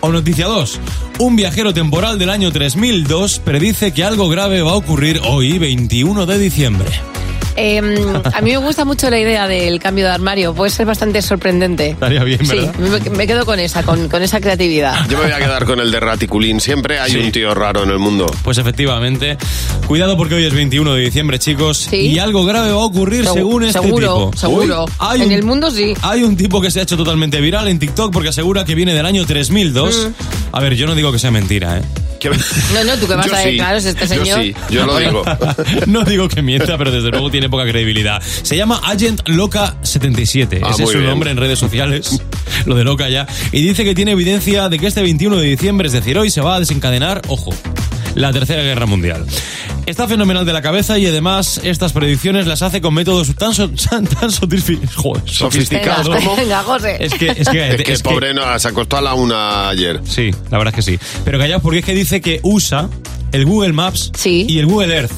[0.00, 0.78] O noticia 2.
[1.18, 6.26] Un viajero temporal del año 3002 predice que algo grave va a ocurrir hoy, 21
[6.26, 6.88] de diciembre.
[7.56, 7.78] Eh,
[8.32, 10.54] a mí me gusta mucho la idea del cambio de armario.
[10.54, 11.90] Puede ser bastante sorprendente.
[11.90, 12.74] Estaría bien, Sí, ¿verdad?
[13.04, 15.06] me, me quedo con esa, con, con esa creatividad.
[15.08, 16.60] Yo me voy a quedar con el de Raticulín.
[16.60, 17.18] Siempre hay Sí.
[17.18, 18.26] un tío raro en el mundo.
[18.42, 19.36] Pues efectivamente.
[19.86, 21.88] Cuidado porque hoy es 21 de diciembre, chicos.
[21.90, 21.96] Sí.
[21.96, 24.36] Y algo grave va a ocurrir Segu- según este seguro, tipo.
[24.36, 24.84] seguro.
[24.98, 25.94] Hay En un- el mundo sí.
[26.02, 28.94] Hay un tipo que se ha hecho totalmente viral en TikTok porque asegura que viene
[28.94, 30.08] del año 3002.
[30.08, 30.56] Mm.
[30.56, 31.82] A ver, yo no digo que sea mentira, ¿eh?
[32.30, 34.42] No, no, tú que vas Yo a sí, claro, es este yo señor.
[34.42, 35.22] sí, yo lo digo.
[35.86, 38.22] no digo que mienta, pero desde luego tiene poca credibilidad.
[38.42, 40.60] Se llama Agent Loca 77.
[40.64, 41.10] Ah, Ese es su bien.
[41.10, 42.20] nombre en redes sociales.
[42.66, 43.26] lo de Loca ya.
[43.52, 46.40] Y dice que tiene evidencia de que este 21 de diciembre, es decir, hoy se
[46.40, 47.54] va a desencadenar, ojo,
[48.14, 49.24] la Tercera Guerra Mundial.
[49.84, 53.68] Está fenomenal de la cabeza y además estas predicciones las hace con métodos tan, so-
[53.90, 56.08] tan, tan sofisti- joder, sofisticados.
[56.08, 56.96] Venga, venga, José.
[57.00, 59.68] Es que, es que, Es que es que- pobre no, se acostó a la una
[59.68, 60.00] ayer.
[60.04, 60.98] Sí, la verdad es que sí.
[61.24, 62.88] Pero callaos porque es que dice que usa
[63.32, 64.12] el Google Maps
[64.48, 65.12] y el Google Earth.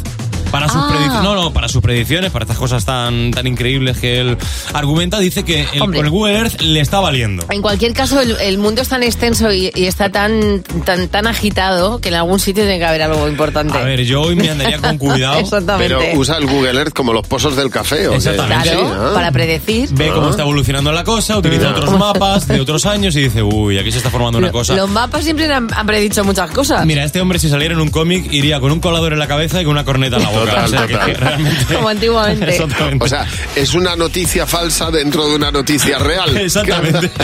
[0.54, 0.86] Para sus Ah.
[0.88, 4.36] predicciones, no, no, para sus predicciones, para estas cosas tan, tan increíbles que él
[4.72, 7.44] argumenta, dice que el, con el Google Earth le está valiendo.
[7.50, 11.26] En cualquier caso, el, el mundo es tan extenso y, y está tan, tan, tan
[11.26, 13.76] agitado que en algún sitio tiene que haber algo importante.
[13.76, 15.38] A ver, yo hoy me andaría con cuidado.
[15.40, 15.96] Exactamente.
[15.98, 18.06] Pero usa el Google Earth como los pozos del café.
[18.08, 18.14] ¿o?
[18.14, 18.62] Exactamente.
[18.70, 19.10] Claro, Sí, ¿ah?
[19.12, 19.88] para predecir.
[19.92, 20.30] Ve cómo Ah.
[20.30, 23.98] está evolucionando la cosa, utiliza otros mapas de otros años y dice, uy, aquí se
[23.98, 24.74] está formando una cosa.
[24.76, 26.86] Los mapas siempre han, han predicho muchas cosas.
[26.86, 29.60] Mira, este hombre si saliera en un cómic iría con un colador en la cabeza
[29.60, 30.43] y con una corneta en la boca.
[30.46, 31.66] Total, o sea, que- total.
[31.74, 32.50] Como antiguamente.
[32.50, 33.04] Exactamente.
[33.04, 36.36] O sea, es una noticia falsa dentro de una noticia real.
[36.36, 37.10] Exactamente.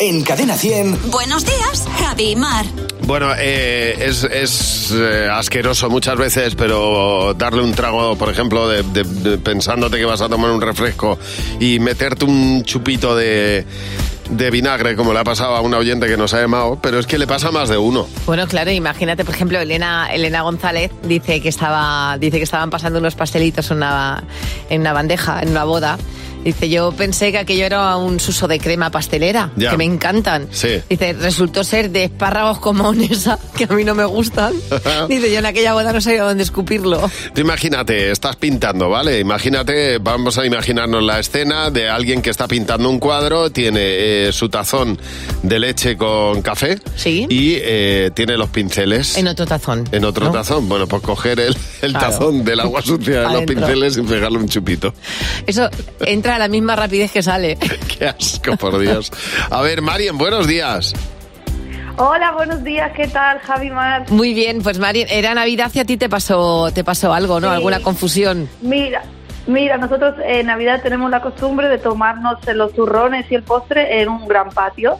[0.00, 1.10] En Cadena 100.
[1.10, 2.64] Buenos días, Javi y Mar.
[3.02, 8.84] Bueno, eh, es, es, eh, asqueroso muchas veces, pero darle un trago, por ejemplo, de,
[8.84, 11.18] de- de- pensándote que vas a tomar un refresco
[11.58, 13.64] y meterte un chupito de,
[14.30, 17.06] de vinagre, como le ha pasado a una oyente que nos ha llamado, pero es
[17.06, 18.06] que le pasa a más de uno.
[18.26, 22.98] Bueno, claro, imagínate, por ejemplo, Elena, Elena González dice que estaba, dice que estaban pasando
[22.98, 24.22] unos pastelitos en una,
[24.70, 25.98] en una bandeja, en una boda.
[26.44, 29.70] Dice, yo pensé que aquello era un suso de crema pastelera, Ya.
[29.72, 30.46] que me encantan.
[30.52, 30.80] Sí.
[30.88, 34.54] Dice, resultó ser de espárragos con maonesa, que a mí no me gustan.
[35.08, 37.10] Dice, yo en aquella boda no sabía dónde escupirlo.
[37.34, 39.18] Tú imagínate, estás pintando, ¿vale?
[39.18, 44.17] Imagínate, vamos a imaginarnos la escena de alguien que está pintando un cuadro, tiene eh,
[44.32, 44.98] su tazón
[45.42, 47.26] de leche con café Sí.
[47.28, 49.16] y eh, tiene los pinceles.
[49.16, 49.88] En otro tazón.
[49.92, 50.32] En otro ¿no?
[50.32, 52.06] tazón, bueno, pues coger el, el Claro.
[52.10, 54.92] tazón del agua sucia de los pinceles y pegarle un chupito.
[55.46, 55.68] Eso
[56.00, 57.56] entra a la misma rapidez que sale.
[57.98, 59.10] Qué asco, por Dios.
[59.50, 60.92] A ver, Marien, buenos días.
[62.00, 64.06] Hola, buenos días, ¿qué tal, Javi Mar?
[64.10, 67.48] Muy bien, pues Mari, era Navidad y a ti te pasó, te pasó algo, ¿no?
[67.48, 67.54] Sí.
[67.54, 68.48] Alguna confusión.
[68.62, 69.02] Mira,
[69.48, 74.08] mira, nosotros en Navidad tenemos la costumbre de tomarnos los turrones y el postre en
[74.08, 74.98] un gran patio.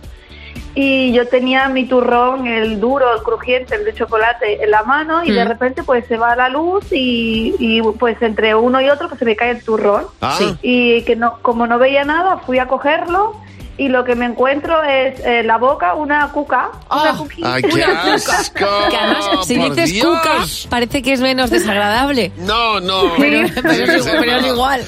[0.75, 5.25] Y yo tenía mi turrón, el duro, el crujiente, el de chocolate en la mano
[5.25, 5.49] y de Mm.
[5.49, 9.25] repente pues se va la luz y, y, pues entre uno y otro pues se
[9.25, 10.05] me cae el turrón.
[10.21, 10.39] Ah.
[10.63, 13.35] Y que no, como no veía nada, fui a cogerlo
[13.79, 17.55] y lo que me encuentro es en la boca una cuca, una cuquita.
[17.55, 18.53] ¡Ay, qué una asco!
[18.91, 20.07] Que además, si por dices Dios.
[20.07, 20.37] cuca,
[20.69, 22.33] parece que es menos desagradable.
[22.38, 23.14] No, no.
[23.19, 24.85] Pero, pero es, ser pero es igual.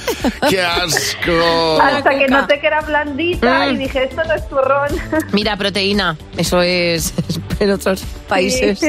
[0.49, 1.81] ¡Qué asco!
[1.81, 3.75] Hasta que noté que era blandita Mm.
[3.75, 4.89] y dije, esto no es turrón.
[5.33, 7.13] Mira, proteína, eso es
[7.59, 8.81] en otros países.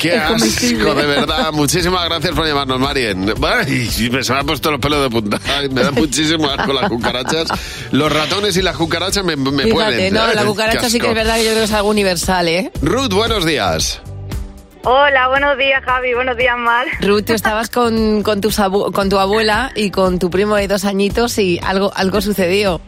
[0.00, 0.82] ¡Qué Es comestible.
[0.90, 1.52] asco, de verdad!
[1.52, 3.34] Muchísimas gracias por llamarnos, Marien.
[3.42, 5.38] Ay, me se me han puesto los pelos de punta.
[5.58, 7.48] Ay, me da muchísimo asco las cucarachas.
[7.92, 10.14] Los ratones y las cucarachas me, me Fíjate, pueden.
[10.14, 12.48] no, la qué cucaracha sí que es verdad que yo creo que es algo universal,
[12.48, 12.70] ¿eh?
[12.82, 14.00] Ruth, buenos días.
[14.86, 16.12] Hola, buenos días, Javi.
[16.14, 16.86] Buenos días, Mar.
[17.00, 20.68] Ruth, tú estabas con, con, tus abu- con tu abuela y con tu primo de
[20.68, 22.80] dos añitos y algo, algo sucedió.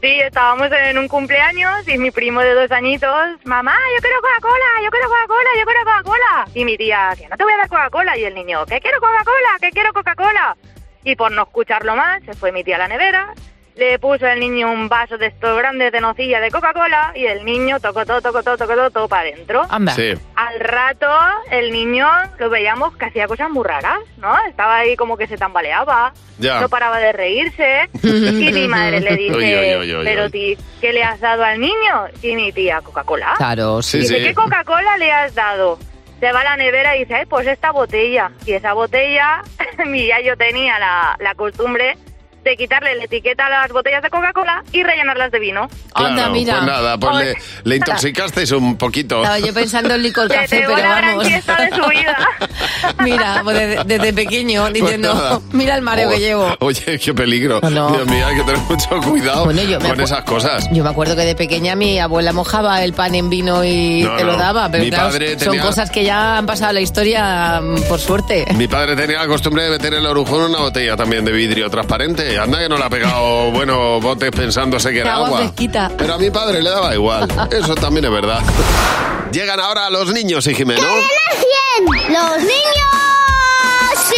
[0.00, 3.10] Sí, estábamos en un cumpleaños y mi primo de dos añitos,
[3.44, 6.48] mamá, yo quiero Coca-Cola, yo quiero Coca-Cola, yo quiero Coca-Cola.
[6.54, 8.16] Y mi tía, que no te voy a dar Coca-Cola.
[8.18, 10.56] Y el niño, que quiero Coca-Cola, que quiero Coca-Cola.
[11.04, 13.32] Y por no escucharlo más, se fue mi tía a la nevera,
[13.76, 17.44] le puso al niño un vaso de estos grandes de nocilla de Coca-Cola y el
[17.44, 19.62] niño tocó todo, tocó todo, tocó todo, todo para adentro.
[19.68, 19.92] Anda.
[19.92, 20.14] Sí.
[20.36, 21.08] Al rato,
[21.50, 22.06] el niño
[22.38, 24.32] lo veíamos que hacía cosas muy raras, ¿no?
[24.48, 26.60] Estaba ahí como que se tambaleaba, Ya.
[26.60, 27.88] no paraba de reírse.
[28.02, 32.06] y mi madre le dice, pero ti, ¿qué le has dado al niño?
[32.22, 33.34] Y mi tía, Coca-Cola.
[33.38, 33.98] Claro, sí.
[33.98, 35.78] Dice, ¿qué Coca-Cola le has dado?
[36.20, 38.30] Se va a la nevera y dice, "Ay, pues esta botella.
[38.46, 39.42] Y esa botella,
[39.86, 41.98] mi ya yo tenía la, la costumbre
[42.44, 45.68] de quitarle la etiqueta a las botellas de Coca-Cola y rellenarlas de vino.
[45.94, 46.54] Claro, Anda, mira.
[46.56, 49.22] pues nada, pues le, le intoxicasteis un poquito.
[49.22, 51.16] Estaba yo pensando en licor Se café, pegó pero la vamos.
[51.16, 52.28] branquiesta de su vida.
[53.02, 55.40] Mira, pues desde, desde pequeño diciendo, Pues nada.
[55.52, 56.56] mira el mareo que Oh, llevo.
[56.60, 57.60] Oye, qué peligro.
[57.62, 57.90] No.
[57.90, 60.68] Dios mío, hay que tener mucho cuidado Bueno, yo con esas cosas.
[60.72, 64.16] Yo me acuerdo que de pequeña mi abuela mojaba el pan en vino y No,
[64.16, 66.80] te lo daba, pero Mi claro, padre son tenía- cosas que ya han pasado la
[66.80, 68.44] historia mm, por suerte.
[68.54, 71.68] Mi padre tenía la costumbre de meter el orujón en una botella también de vidrio
[71.70, 72.33] transparente.
[72.36, 75.90] Anda que no le ha pegado, bueno, botes pensándose que era Agua fresquita.
[75.96, 77.28] Pero a mi padre le daba igual.
[77.50, 78.40] Eso también es verdad.
[79.32, 80.82] Llegan ahora los niños, y Jimeno.
[80.82, 82.54] ¡Los niños!
[84.08, 84.14] ¡Sí,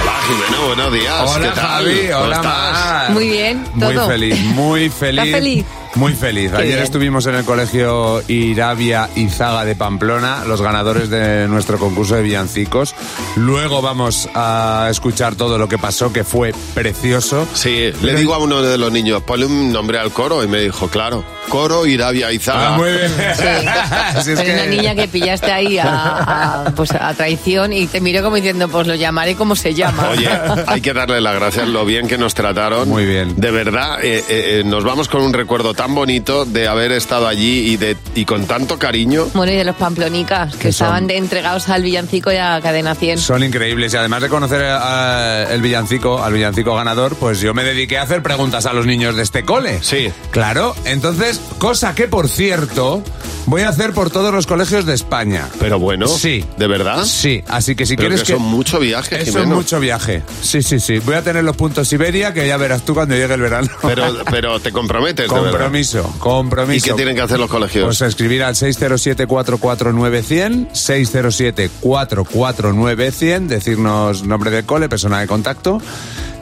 [0.00, 1.14] Hola, Jimeno, buenos días.
[1.20, 1.66] Hola, ¿Qué tal?
[1.70, 2.72] Javi, ¿Cómo hola, estás?
[2.72, 3.10] Mar.
[3.10, 5.24] Muy bien, Muy feliz, muy feliz.
[5.24, 5.64] ¿Estás feliz?
[5.98, 6.52] Muy feliz.
[6.52, 6.82] Qué Ayer bien.
[6.84, 12.94] estuvimos en el colegio Irabia Izaga de Pamplona, los ganadores de nuestro concurso de villancicos.
[13.34, 17.48] Luego vamos a escuchar todo lo que pasó, que fue precioso.
[17.52, 20.44] Sí, le digo a uno de los niños, ponle un nombre al coro.
[20.44, 22.74] Y me dijo, claro, coro Irabia Izaga.
[22.74, 23.12] Ah, muy bien.
[24.22, 27.88] Si es Pero una que- niña que pillaste ahí a, a, pues, a traición y
[27.88, 30.10] te miró como diciendo, pues lo llamaré como se llama.
[30.10, 30.28] Oye,
[30.68, 32.88] hay que darle las gracias lo bien que nos trataron.
[32.88, 33.34] Muy bien.
[33.36, 36.92] De verdad, eh, eh, eh, nos vamos con un recuerdo tan tan bonito de haber
[36.92, 39.26] estado allí y, de, y con tanto cariño.
[39.32, 43.18] Bueno, y de los pamplonicas, que, estaban de- entregados al villancico y a Cadena 100.
[43.18, 47.64] Son increíbles y además de conocer a- el villancico, al villancico ganador, pues yo me
[47.64, 49.78] dediqué a hacer preguntas a los niños de este cole.
[49.82, 50.10] Sí.
[50.30, 53.02] Claro, entonces, cosa que por cierto
[53.46, 55.48] voy a hacer por todos los colegios de España.
[55.58, 56.44] Pero bueno, Sí.
[56.58, 57.02] ¿de verdad?
[57.06, 60.22] Sí, así que si Pero quieres que son mucho viaje, Eso es mucho viaje.
[60.42, 60.98] Sí, sí, sí.
[60.98, 63.68] Voy a tener los puntos Siberia que ya verás tú cuando llegue el verano.
[63.80, 65.58] Pero, pero te comprometes, de verdad.
[65.78, 66.86] Compromiso, compromiso.
[66.86, 67.84] ¿Y qué tienen que hacer los colegios?
[67.84, 75.80] Pues escribir al 607-449-100, 607-449-100, decirnos nombre de cole, persona de contacto,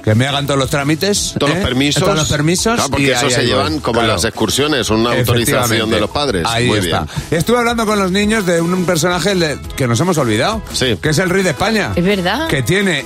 [0.02, 1.34] que me hagan todos los trámites.
[1.38, 1.56] Todos ¿eh?
[1.56, 2.02] los permisos.
[2.02, 2.74] Todos los permisos.
[2.74, 6.00] Claro, porque y eso ahí, se ahí llevan como en las excursiones, una autorización de
[6.00, 6.44] los padres.
[6.46, 7.00] Ahí Muy está.
[7.02, 7.38] bien.
[7.40, 9.34] Estuve hablando con los niños de un personaje
[9.76, 10.96] que nos hemos olvidado, Sí.
[11.02, 11.92] que es el rey de España.
[11.96, 12.46] Es verdad.
[12.48, 13.04] Que tiene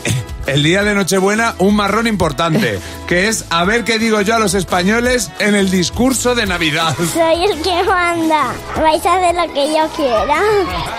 [0.50, 4.38] el día de Nochebuena un marrón importante, que es a ver qué digo yo a
[4.40, 6.94] los españoles en el discurso de Navidad.
[6.96, 8.52] Soy el que manda.
[8.80, 10.40] Vais a hacer lo que yo quiera.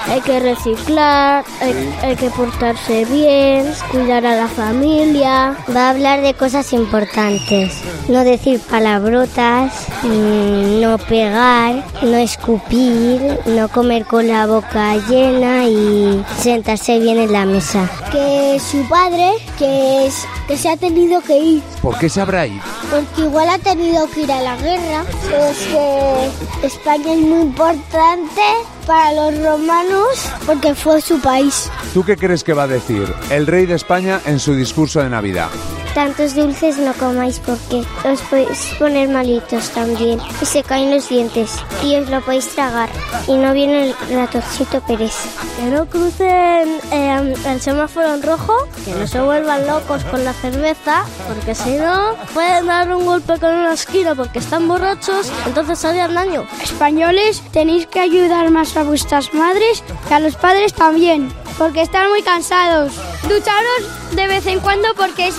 [0.08, 5.56] Hay que reciclar, hay, hay que portarse bien, cuidar a la familia.
[5.76, 7.74] Va a hablar de cosas importantes.
[8.08, 16.24] No decir palabrotas, mm, no pegar, no escupir, no comer con la boca llena y
[16.40, 17.90] sentarse bien en la mesa.
[18.12, 22.48] Que su padre, que, es, que se ha tenido que ir ¿Por qué se habrá
[22.48, 22.62] ido?
[22.90, 25.04] porque igual ha tenido que ir a la guerra.
[25.50, 28.42] Es que España es muy importante
[28.86, 31.70] para los romanos porque fue su país.
[31.94, 35.10] ¿Tú qué crees que va a decir el rey de España en su discurso de
[35.10, 35.50] Navidad?
[35.94, 40.20] Tantos dulces no comáis porque os podéis poner malitos también.
[40.42, 41.52] Y se caen los dientes
[41.84, 42.90] y os lo podéis tragar.
[43.28, 45.14] Y no viene el ratoncito Pérez.
[45.58, 48.54] Que no crucen eh, el semáforo en rojo,
[48.86, 53.38] que no se vuelvan locos con la cerveza, porque si no pueden dar un golpe
[53.38, 56.46] con una esquina porque están borrachos, entonces harían daño.
[56.64, 62.08] Españoles, tenéis que ayudar más a vuestras madres que a los padres también, porque están
[62.10, 62.94] muy cansados.
[63.24, 65.36] Ducharos de vez en cuando porque es-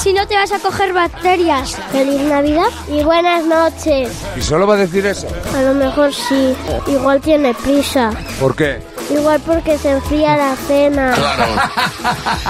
[0.00, 1.76] si no te vas a coger bacterias.
[1.92, 4.10] Feliz Navidad y buenas noches.
[4.36, 5.26] ¿Y solo va a decir eso?
[5.56, 6.54] A lo mejor sí,
[6.88, 8.10] igual tiene prisa.
[8.40, 8.80] ¿Por qué?
[9.10, 11.14] Igual porque se enfría la cena.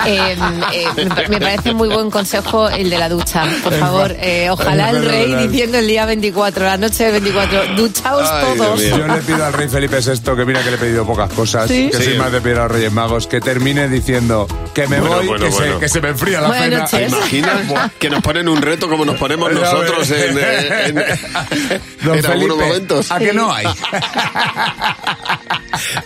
[0.06, 0.36] Eh,
[0.72, 3.44] eh, me pa- me parece muy buen consejo el de la ducha.
[3.62, 8.28] Por favor, eh, ojalá el rey diciendo el día 24, la noche del 24, duchaos
[8.30, 8.82] Ay, todos.
[8.82, 11.68] Yo le pido al rey Felipe VI, que mira que le he pedido pocas cosas,
[11.68, 11.88] ¿Sí?
[11.90, 12.04] que Sí.
[12.04, 15.26] soy más de pedir a los Reyes Magos, que termine diciendo que me Bueno, voy,
[15.28, 15.74] bueno, que, bueno.
[15.74, 17.08] Se, que se me enfría la Buenas cena.
[17.08, 17.28] noches.
[17.32, 20.98] ¿Te imaginas que nos ponen un reto como nos ponemos nosotros en, eh, en-
[22.26, 23.10] algunos momentos?
[23.10, 23.66] ¿A que no hay?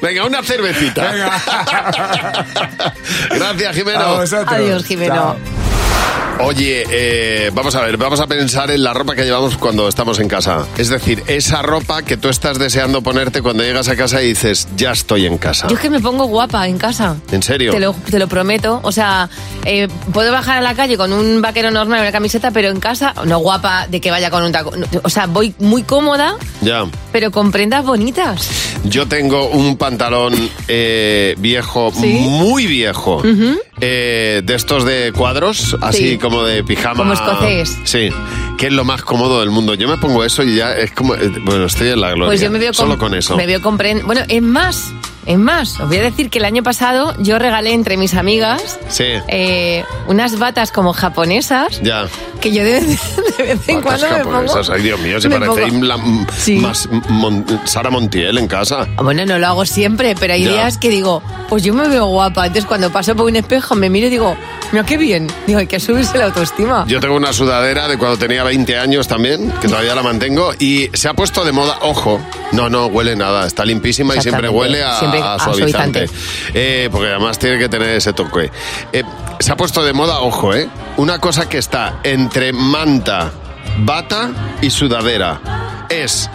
[0.01, 1.13] Venga, una cervecita.
[3.31, 4.21] Gracias, Jimeno.
[4.47, 5.15] Adiós, Jimeno.
[5.15, 5.37] Chao.
[6.39, 10.19] Oye, eh, vamos a ver, vamos a pensar en la ropa que llevamos cuando estamos
[10.21, 10.67] en casa.
[10.77, 14.69] Es decir, esa ropa que tú estás deseando ponerte cuando llegas a casa y dices,
[14.77, 15.67] ya estoy en casa.
[15.69, 17.17] Yo es que me pongo guapa en casa.
[17.33, 17.73] ¿En serio?
[17.73, 18.81] Te lo, te lo prometo.
[18.83, 19.31] O sea,
[19.65, 22.81] eh, puedo bajar a la calle con un vaquero normal y una camiseta, pero en
[22.81, 24.73] casa, no guapa de que vaya con un taco.
[25.03, 26.85] O sea, voy muy cómoda, Ya.
[27.13, 28.49] pero con prendas bonitas.
[28.85, 30.35] Yo tengo un pantalón
[30.69, 32.19] eh, viejo, ¿Sí?
[32.21, 36.19] muy viejo, de estos de cuadros, así Sí.
[36.29, 36.97] Como de pijama.
[36.97, 37.79] Como escocés.
[37.85, 38.09] Sí,
[38.59, 39.75] que es lo más cómodo del mundo.
[39.75, 42.27] Yo me pongo eso y ya es como, eh, bueno, estoy en la gloria.
[42.27, 43.37] Pues yo me veo con, Solo con eso.
[43.37, 44.93] Me veo con pren- Bueno, es más,
[45.27, 45.79] es más.
[45.81, 49.85] Os voy a decir que el año pasado yo regalé entre mis amigas Sí, eh,
[50.07, 52.07] unas batas como japonesas ya.
[52.41, 52.87] que yo de vez,
[53.39, 54.73] de vez en Batas cuando me pongo.
[54.73, 55.99] Ay, Dios mío, si me la-
[56.39, 56.57] Sí.
[56.59, 58.87] más Mon- Sara Montiel en casa.
[59.03, 60.51] Bueno, no lo hago siempre, pero hay Ya.
[60.53, 62.47] días que digo, pues yo me veo guapa.
[62.47, 64.37] Entonces cuando paso por un espejo me miro y digo,
[64.73, 65.27] mira qué bien.
[65.47, 66.85] Digo, hay que subirse la autoestima.
[66.87, 70.89] Yo tengo una sudadera de cuando tenía 20 años también, que todavía la mantengo, y
[70.95, 72.21] se ha puesto de moda, ojo,
[72.53, 76.07] no, no huele nada, está limpísima y siempre huele a, Siempre a suavizante.
[76.07, 76.11] suavizante.
[76.55, 78.51] Eh, porque además tiene que tener ese toque.
[78.93, 79.03] Eh,
[79.41, 80.69] se ha puesto de moda, ojo, ¿eh?
[80.97, 83.31] Una cosa que está entre manta,
[83.81, 84.31] bata
[84.63, 85.41] y sudadera.
[85.91, 86.31] Es,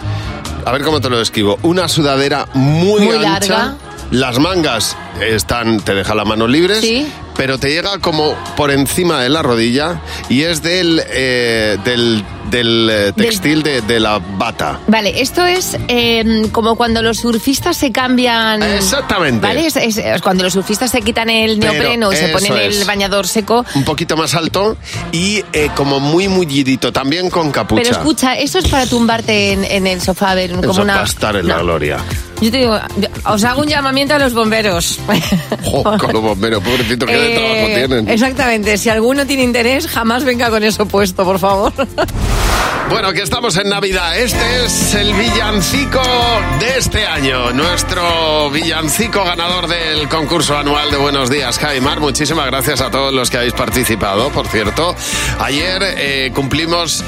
[0.64, 3.28] a ver cómo te lo describo, una sudadera muy, Muy ancha.
[3.30, 3.74] larga.
[4.10, 7.10] Las mangas están, te deja las manos libres, Sí.
[7.42, 12.88] Pero te llega como por encima de la rodilla y es del, eh, del, del,
[12.88, 14.78] eh, textil de, de la bata.
[14.86, 18.62] Vale, esto es eh, como cuando los surfistas se cambian.
[18.62, 19.44] Exactamente.
[19.44, 19.66] ¿Vale?
[19.66, 22.84] Es, es- es cuando los surfistas se quitan el Pero neopreno y se ponen el
[22.84, 23.66] bañador seco.
[23.74, 24.76] Un poquito más alto
[25.10, 27.82] y eh, como muy mullidito, también con capucha.
[27.82, 30.94] Pero escucha, eso es para tumbarte en, en el sofá a ver como Eso una.
[30.94, 31.62] va a estar en la No.
[31.64, 31.98] gloria.
[32.40, 32.76] Yo te digo,
[33.24, 34.98] os hago un llamamiento a los bomberos.
[35.64, 38.08] Jo, con los bomberos, pobrecito, ¿qué de Eh, trabajo tienen?
[38.08, 41.72] Exactamente, si alguno tiene interés, jamás venga con eso puesto, por favor.
[42.90, 44.18] Bueno, que estamos en Navidad.
[44.18, 46.02] Este es el villancico
[46.60, 47.50] de este año.
[47.52, 52.00] Nuestro villancico ganador del concurso anual de Buenos Días, Jaimar.
[52.00, 54.94] Muchísimas gracias a todos los que habéis participado, por cierto.
[55.38, 57.02] Ayer eh, cumplimos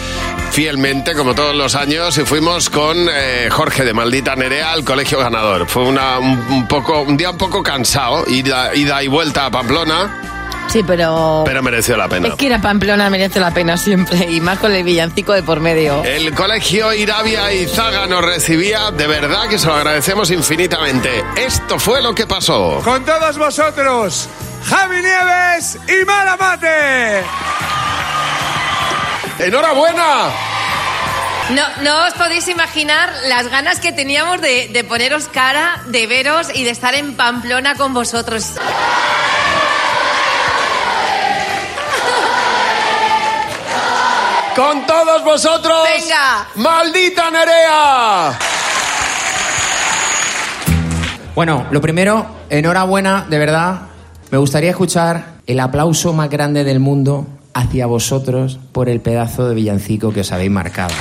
[0.55, 5.19] fielmente, como todos los años, y fuimos con eh, Jorge de Maldita Nerea al colegio
[5.19, 5.67] ganador.
[5.67, 9.51] Fue una, un, un poco, un día un poco cansado, ida, ida y vuelta a
[9.51, 10.21] Pamplona,
[10.69, 11.43] Sí, pero...
[11.45, 12.29] pero mereció la pena.
[12.29, 15.43] Es que ir a Pamplona merece la pena siempre, y más con el villancico de
[15.43, 16.03] por medio.
[16.05, 21.25] El colegio Irabia y Zaga nos recibía, de verdad que se lo agradecemos infinitamente.
[21.37, 22.81] Esto fue lo que pasó.
[22.85, 24.29] Con todos vosotros,
[24.65, 27.23] Javi Nieves y Mara Mate.
[29.39, 30.31] ¡Enhorabuena!
[31.51, 36.49] No, no os podéis imaginar las ganas que teníamos de, de poneros cara, de veros
[36.55, 38.53] y de estar en Pamplona con vosotros.
[44.57, 45.83] Con todos vosotros.
[45.85, 46.47] Venga.
[46.55, 48.39] ¡Maldita Nerea!
[51.35, 53.81] Bueno, lo primero, enhorabuena, de verdad.
[54.31, 59.55] Me gustaría escuchar el aplauso más grande del mundo hacia vosotros por el pedazo de
[59.55, 60.95] villancico que os habéis marcado.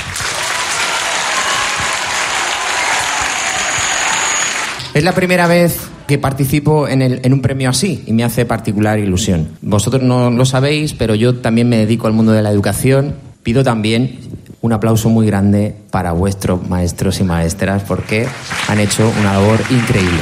[4.93, 9.49] Es la primera vez que participo en, un premio así y me hace particular ilusión.
[9.61, 13.15] Vosotros no lo sabéis, pero yo también me dedico al mundo de la educación.
[13.41, 14.19] Pido también
[14.61, 18.27] un aplauso muy grande para vuestros maestros y maestras porque
[18.67, 20.21] han hecho una labor increíble.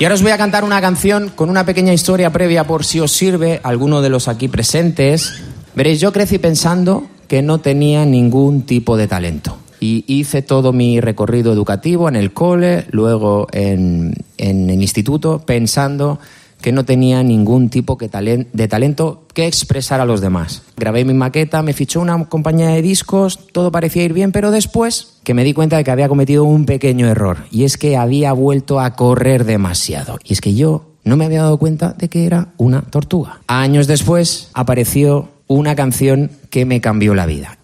[0.00, 3.00] Y ahora os voy a cantar una canción con una pequeña historia previa por si
[3.00, 5.32] os sirve alguno de los aquí presentes.
[5.74, 9.58] Veréis, yo crecí pensando que no tenía ningún tipo de talento.
[9.80, 16.20] Y hice todo mi recorrido educativo en el cole, luego en, en el instituto, pensando
[16.60, 20.62] que no tenía ningún tipo de talento que expresar a los demás.
[20.76, 25.18] Grabé mi maqueta, me fichó una compañía de discos, todo parecía ir bien, pero después
[25.22, 28.32] que me di cuenta de que había cometido un pequeño error, y es que había
[28.32, 30.18] vuelto a correr demasiado.
[30.24, 33.40] Y es que yo no me había dado cuenta de que era una tortuga.
[33.46, 37.57] Años después apareció una canción que me cambió la vida.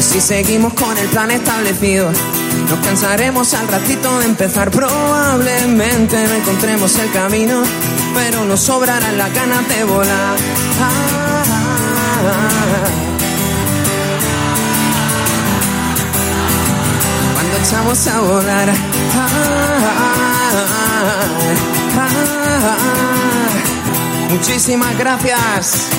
[0.00, 2.10] Si seguimos con el plan establecido,
[2.70, 4.70] nos cansaremos al ratito de empezar.
[4.70, 7.62] Probablemente no encontremos el camino,
[8.14, 10.36] pero nos sobrarán las ganas de volar.
[17.34, 18.72] Cuando echamos a volar.
[24.30, 25.90] Muchísimas gracias.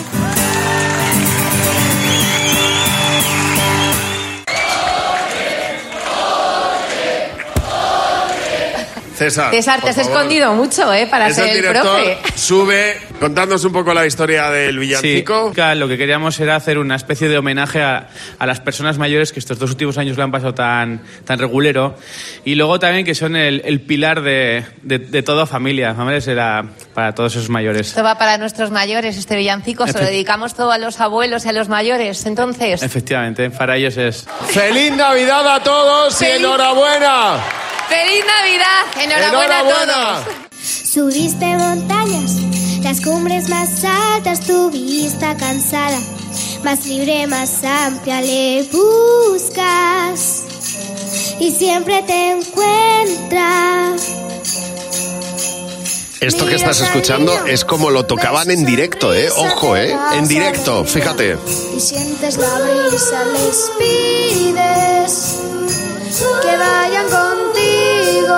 [9.21, 9.51] César.
[9.51, 10.11] César, te has favor.
[10.11, 11.05] escondido mucho, ¿eh?
[11.05, 12.17] Para Es ser el profe.
[12.35, 15.49] sube contándonos un poco la historia del villancico.
[15.49, 18.09] Sí, claro, lo que queríamos era hacer una especie de homenaje a,
[18.39, 21.95] a las personas mayores que estos dos últimos años lo han pasado tan, tan regulero
[22.43, 25.93] y luego también que son el, el pilar de, de, de toda familia.
[25.93, 26.19] ¿vale?
[26.19, 27.87] Será para todos esos mayores.
[27.87, 29.85] Esto va para nuestros mayores, este villancico.
[29.87, 32.25] Se lo dedicamos todo a los abuelos y a los mayores.
[32.25, 34.25] Entonces, Efectivamente, para ellos es.
[34.47, 37.37] ¡Feliz Navidad a todos y enhorabuena!
[37.87, 39.03] ¡Feliz Navidad!
[39.03, 40.17] ¡Enhorabuena, ¡Enhorabuena!
[40.17, 40.35] a todos!
[40.63, 42.31] Subiste montañas,
[42.81, 45.99] las cumbres más altas, tu vista cansada,
[46.63, 50.43] más libre, más amplia le buscas
[51.39, 54.01] y siempre te encuentras.
[56.19, 59.29] Esto que estás escuchando es como lo tocaban en directo, ¿eh?
[59.35, 59.95] Ojo, ¿eh?
[60.13, 61.35] En directo, fíjate.
[61.75, 65.35] y sientes la brisa, les pides
[66.43, 68.37] que vayan contigo.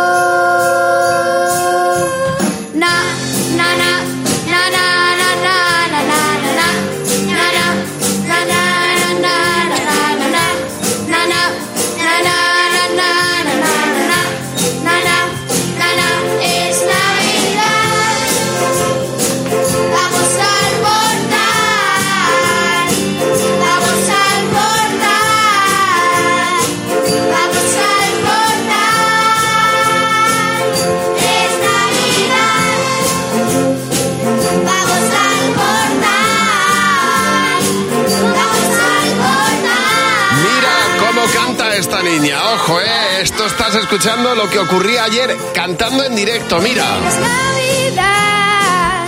[43.94, 46.60] Escuchando lo que ocurría ayer cantando en directo.
[46.62, 46.84] Mira.
[47.08, 49.06] Es Navidad,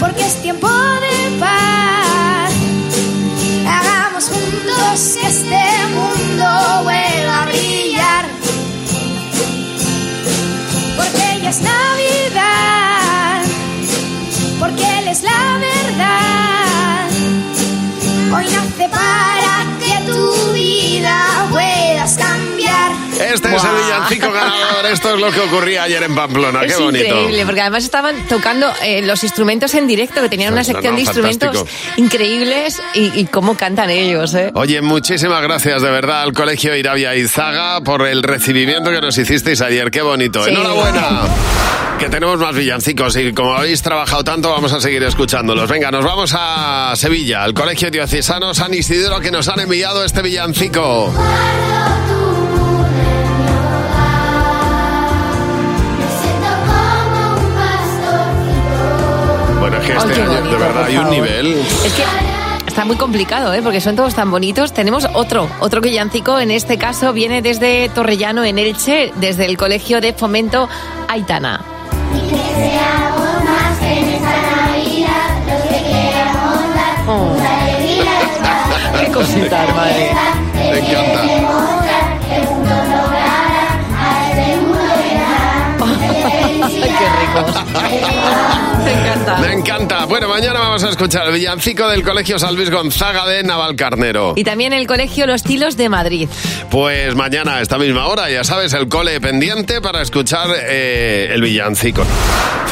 [0.00, 2.50] porque es tiempo de paz.
[3.68, 6.46] Hagamos juntos que este mundo
[6.82, 8.24] vuelva a brillar.
[10.96, 13.42] Porque ya es Navidad,
[14.58, 17.08] porque Él es la verdad.
[18.34, 21.46] Hoy nace para que tu vida
[23.20, 24.86] Este es el villancico ganador.
[24.92, 26.62] Esto es lo que ocurría ayer en Pamplona.
[26.64, 27.04] Es Qué bonito.
[27.06, 30.92] increíble, porque además estaban tocando eh, los instrumentos en directo, que tenían una No, sección
[30.92, 31.92] no, de instrumentos fantástico.
[31.96, 34.50] increíbles y, y cómo cantan ellos, ¿eh?
[34.54, 39.60] Oye, muchísimas gracias de verdad al Colegio Irabia Izaga por el recibimiento que nos hicisteis
[39.60, 39.90] ayer.
[39.90, 40.44] Qué bonito.
[40.44, 40.50] Sí.
[40.50, 41.20] Enhorabuena.
[41.98, 45.68] Que tenemos más villancicos y como habéis trabajado tanto vamos a seguir escuchándolos.
[45.68, 50.22] Venga, nos vamos a Sevilla, al Colegio Diocesano San Isidro que nos han enviado este
[50.22, 51.12] villancico.
[59.92, 61.54] Ay, este año, de verdad hay un nivel.
[61.84, 62.02] Es que
[62.66, 63.62] está muy complicado, ¿eh?
[63.62, 64.72] Porque son todos tan bonitos.
[64.72, 66.38] Tenemos otro, otro villancico.
[66.38, 70.68] En este caso viene desde Torrellano, en Elche, desde el Colegio de Fomento
[71.08, 71.60] Aitana.
[77.10, 77.36] Oh.
[79.00, 80.10] Qué cosita, madre.
[80.54, 81.22] Me encanta.
[86.98, 88.14] Qué ricos.
[88.84, 89.38] Me encanta.
[89.38, 90.04] Me encanta.
[90.06, 94.34] Bueno, mañana vamos a escuchar el villancico del Colegio San Luis Gonzaga de Navalcarnero.
[94.36, 96.28] Y también el Colegio Los Tilos de Madrid.
[96.70, 101.42] Pues mañana a esta misma hora, ya sabes, el cole pendiente para escuchar eh, el
[101.42, 102.04] villancico.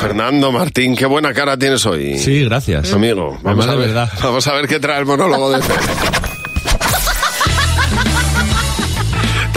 [0.01, 2.19] Fernando Martín, qué buena cara tienes hoy.
[2.19, 2.93] Sí, gracias.
[2.93, 4.11] Amigo, vamos Además, a, ver, verdad.
[4.23, 5.61] vamos a ver qué trae el monólogo de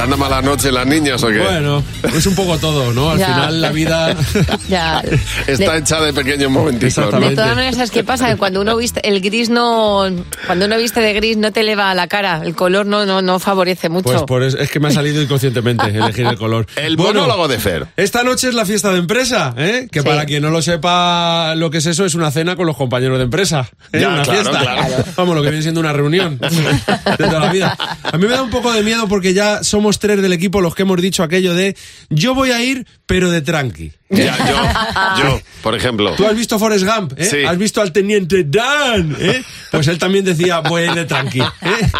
[0.10, 1.40] ¿Tan mala noche las niñas o qué?
[1.40, 1.84] Bueno,
[2.16, 3.12] es un poco todo, ¿no?
[3.12, 3.28] Al Ya.
[3.28, 4.16] final la vida
[4.70, 5.04] Ya.
[5.48, 7.14] Está De- hecha de pequeños momentitos.
[7.14, 7.20] ¿no?
[7.20, 8.28] De todas maneras, ¿sabes qué pasa?
[8.30, 10.06] Que cuando uno viste el gris no,
[10.48, 13.40] cuando uno viste de gris no te eleva la cara, el color no, no, no
[13.40, 14.10] favorece mucho.
[14.10, 16.66] Pues por eso, es que me ha salido inconscientemente elegir el color.
[16.76, 17.88] El Bueno, monólogo de Fer.
[17.96, 19.88] Esta noche es la fiesta de empresa, ¿eh?
[19.92, 20.06] Que Sí.
[20.08, 23.18] para quien no lo sepa lo que es eso, es una cena con los compañeros
[23.20, 23.70] de empresa.
[23.94, 24.00] ¿eh?
[24.02, 24.60] Ya, una claro, fiesta.
[24.62, 25.04] claro.
[25.18, 27.78] Vamos, lo que viene siendo una reunión de toda la vida.
[28.04, 30.76] A mí me da un poco de miedo porque ya somos tres del equipo los
[30.76, 31.76] que hemos dicho aquello de
[32.10, 33.92] yo voy a ir, pero de tranqui.
[34.12, 36.12] Ya, yo, yo, por ejemplo.
[36.16, 37.26] Tú has visto Forrest Gump, ¿eh?
[37.26, 37.44] Sí.
[37.46, 39.44] Has visto al teniente Dan, ¿eh?
[39.72, 41.92] Pues él también decía, voy a ir de tranqui, ¿eh?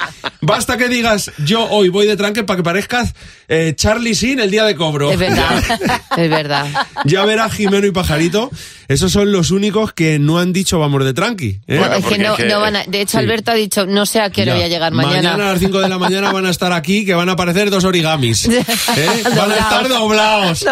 [0.42, 3.14] Basta que digas, yo hoy voy de tranqui para que parezcas
[3.48, 5.12] eh, Charlie Sin el día de cobro.
[5.12, 5.64] Es verdad,
[6.18, 6.68] es verdad.
[7.06, 8.50] Ya verás Jimeno y Pajarito,
[8.88, 11.60] esos son los únicos que no han dicho vamos de tranqui.
[11.68, 11.78] ¿eh?
[11.78, 13.18] Bueno, es que no, es que- no van a- de hecho, Sí.
[13.18, 15.34] Alberto ha dicho, no sé a qué hora voy a llegar mañana.
[15.36, 17.84] a las 5 de la mañana van a estar aquí, que van a aparecer dos
[17.84, 18.46] origamis.
[18.48, 18.64] ¿eh?
[19.36, 20.64] Van a estar doblados.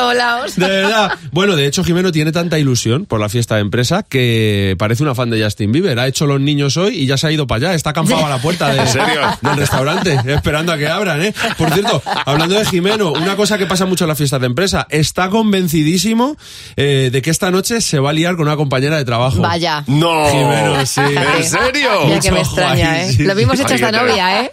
[0.56, 1.12] De verdad.
[1.32, 5.16] Bueno, de hecho, Jimeno tiene tanta ilusión por la fiesta de empresa que parece una
[5.16, 6.00] fan de Justin Bieber.
[6.00, 7.74] Ha hecho los niños hoy y ya se ha ido para allá.
[7.76, 9.22] Está acampado a la puerta de- ¿En serio?
[9.42, 11.34] del restaurante, esperando a que abran, ¿eh?
[11.58, 14.88] Por cierto, hablando de Jimeno, una cosa que pasa mucho en las fiestas de empresa,
[14.90, 16.38] está convencidísimo
[16.76, 19.42] eh, de que esta noche se va a liar con una compañera de trabajo.
[19.42, 19.84] Vaya.
[19.88, 20.30] No.
[20.30, 21.02] Jimeno, sí.
[21.02, 21.90] ¿En serio?
[22.06, 23.14] Mira que me extraña, ahí, ¿eh?
[23.14, 23.62] sí, Lo mismo sí.
[23.64, 24.52] hecho esta novia, ¿eh?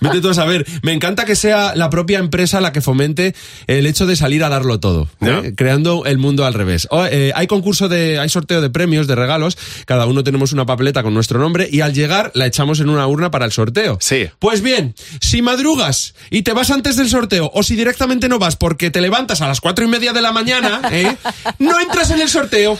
[0.00, 0.66] Vete tú a saber.
[0.82, 3.34] Me encanta que sea la propia empresa la que fomente
[3.66, 5.54] el hecho de salir a darlo todo, ¿eh?
[5.56, 6.88] Creando el mundo al revés.
[6.90, 9.56] O, eh, hay concurso de, hay sorteo de premios, de regalos.
[9.86, 13.06] Cada uno tenemos una papeleta con nuestro nombre y al llegar la echamos en una
[13.06, 13.98] urna para el sorteo.
[14.00, 14.28] Sí.
[14.38, 18.56] Pues bien, si madrugas y te vas antes del sorteo o si directamente no vas
[18.56, 21.16] porque te levantas a las cuatro y media de la mañana, ¿eh?
[21.58, 22.78] no entras en el sorteo.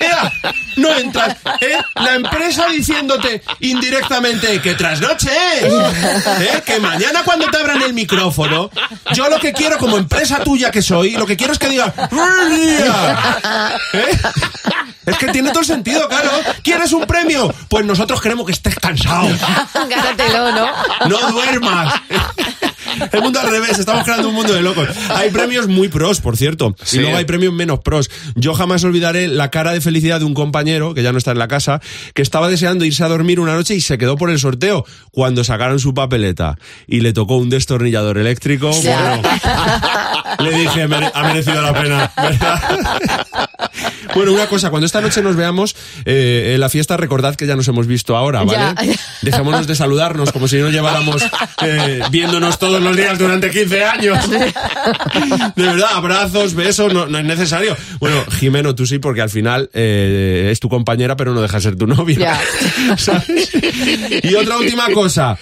[0.00, 0.32] Ea,
[0.76, 1.36] no entras.
[1.60, 1.76] ¿eh?
[1.96, 6.62] La empresa diciéndote indirectamente que trasnoche, ¿eh?
[6.64, 8.70] que mañana cuando te abran el micrófono,
[9.14, 11.92] yo lo que quiero como empresa tuya que soy, lo que quiero es que diga.
[13.92, 14.18] ¿Eh?
[15.06, 16.30] Es que tiene todo el sentido, claro.
[16.62, 17.52] ¿Quieres un premio?
[17.68, 19.28] Pues nosotros queremos que estés cansado.
[19.88, 20.66] Gánatelo, ¿no?
[21.08, 21.94] No duermas.
[23.12, 24.88] El mundo al revés, estamos creando un mundo de locos.
[25.14, 26.96] Hay premios muy pros, por cierto, Sí.
[26.96, 28.10] y luego hay premios menos pros.
[28.36, 31.38] Yo jamás olvidaré la cara de felicidad de un compañero, que ya no está en
[31.38, 31.80] la casa,
[32.14, 35.44] que estaba deseando irse a dormir una noche y se quedó por el sorteo cuando
[35.44, 36.56] sacaron su papeleta
[36.86, 38.70] y le tocó un destornillador eléctrico.
[38.70, 39.22] Bueno,
[40.38, 42.12] le dije, "Mere- ha merecido la pena.
[42.16, 43.48] ¿verdad?
[44.14, 45.76] Bueno, una cosa, cuando esta noche nos veamos
[46.06, 48.58] eh, en la fiesta, recordad que ya nos hemos visto ahora, ¿vale?
[48.86, 48.96] Ya.
[49.20, 51.22] Dejémonos de saludarnos como si no lleváramos
[51.62, 54.30] eh, viéndonos todos los días durante 15 años.
[54.30, 57.76] De verdad, abrazos, besos, no, no es necesario.
[58.00, 61.62] Bueno, Jimeno, tú sí, porque al final eh, es tu compañera, pero no deja de
[61.62, 62.18] ser tu novia.
[62.18, 62.96] Ya.
[62.96, 63.50] ¿Sabes?
[64.22, 65.36] Y otra última cosa.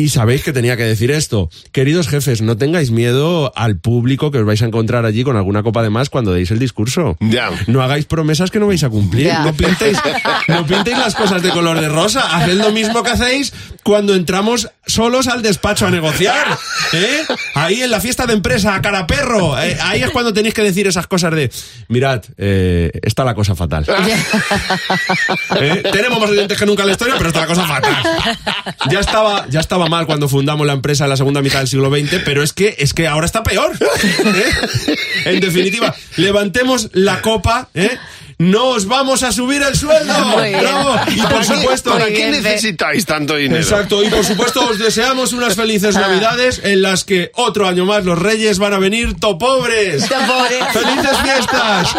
[0.00, 1.50] Y sabéis que tenía que decir esto.
[1.72, 5.62] Queridos jefes, no tengáis miedo al público que os vais a encontrar allí con alguna
[5.62, 7.18] copa de más cuando deis el discurso.
[7.20, 7.50] Ya.
[7.66, 9.26] No hagáis promesas que no vais a cumplir.
[9.26, 9.44] Ya.
[9.44, 9.98] No pintéis,
[10.48, 12.34] no pintéis las cosas de color de rosa.
[12.34, 16.46] Haced lo mismo que hacéis cuando entramos solos al despacho a negociar.
[16.94, 17.22] ¿eh?
[17.54, 19.60] Ahí en la fiesta de empresa, a cara perro.
[19.60, 19.76] ¿eh?
[19.82, 21.50] Ahí es cuando tenéis que decir esas cosas de,
[21.88, 23.84] mirad, eh, está la cosa fatal.
[25.60, 25.82] ¿Eh?
[25.92, 27.96] Tenemos más oyentes que nunca en la historia, pero está la cosa fatal.
[28.90, 31.90] Ya estaba, ya estaba mal cuando fundamos la empresa en la segunda mitad del siglo
[31.90, 33.72] XX, pero es que, es que ahora está peor.
[33.76, 34.94] ¿eh?
[35.26, 37.90] En definitiva, levantemos la copa, ¿eh?
[38.40, 40.14] ¡Nos vamos a subir el sueldo!
[41.10, 41.90] Y por ¿Para qué- supuesto...
[41.92, 43.60] ¿Para qué necesitáis tanto dinero?
[43.60, 46.00] Exacto, y por supuesto os deseamos unas felices Ah.
[46.00, 50.08] navidades en las que otro año más los reyes van a venir topobres.
[50.08, 50.64] Topobres.
[50.72, 51.94] ¡Felices fiestas!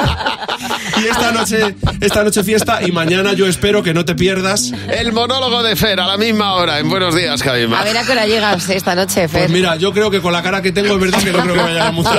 [0.99, 4.71] Y esta noche, esta noche fiesta y mañana yo espero que no te pierdas.
[4.89, 6.79] El monólogo de Fer a la misma hora.
[6.79, 7.75] En Buenos Días, Jaime.
[7.75, 9.41] A ver a qué hora llegas esta noche, Fer.
[9.41, 11.53] Pues mira, yo creo que con la cara que tengo es verdad que no creo
[11.53, 12.09] que vaya a mucho.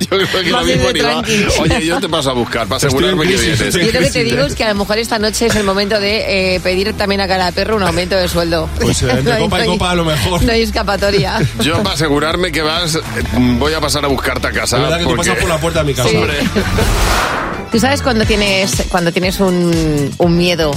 [0.00, 0.62] Yo creo que va.
[0.92, 1.46] tranqui.
[1.60, 4.44] Oye, yo te paso a buscar para asegurarme que estoy Yo lo que te digo
[4.44, 7.28] es que a lo mejor esta noche es el momento de eh, pedir también a
[7.28, 8.68] cada perro un aumento de sueldo.
[8.80, 10.42] Pues eh, entre No hay- copa y no copa a lo mejor.
[10.42, 11.38] No hay escapatoria.
[11.60, 13.00] Yo para asegurarme que vas, eh,
[13.58, 14.76] voy a pasar a buscarte a casa.
[14.78, 16.08] La verdad que tú pasas por la puerta de mi casa.
[16.08, 16.16] Sí.
[16.16, 16.34] Hombre.
[17.72, 20.70] Tú sabes cuando tienes, cuando tienes un, un miedo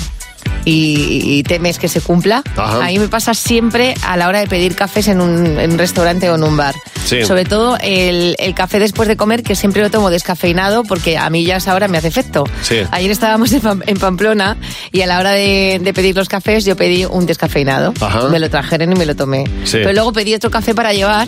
[0.66, 2.44] y, y temes que se cumpla.
[2.56, 2.84] Ajá.
[2.86, 5.78] A mí me pasa siempre a la hora de pedir cafés en un, en un
[5.78, 6.76] restaurante o en un bar.
[7.06, 7.24] Sí.
[7.24, 11.30] Sobre todo el, el café después de comer, que siempre lo tomo descafeinado porque a
[11.30, 12.44] mí ya a esa hora me hace efecto.
[12.62, 12.78] Sí.
[12.92, 14.58] Ayer estábamos en, Pam- en Pamplona
[14.92, 17.94] y a la hora de, de pedir los cafés yo pedí un descafeinado.
[18.00, 18.28] Ajá.
[18.30, 19.46] Me lo trajeron y me lo tomé.
[19.64, 19.78] Sí.
[19.78, 21.28] Pero luego pedí otro café para llevar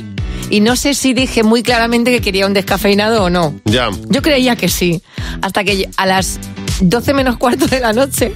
[0.49, 3.55] y no sé si dije muy claramente que quería un descafeinado o no.
[3.65, 3.89] Ya.
[4.09, 5.01] Yo creía que sí.
[5.41, 6.39] Hasta que a las
[6.81, 8.33] 12 menos cuarto de la noche,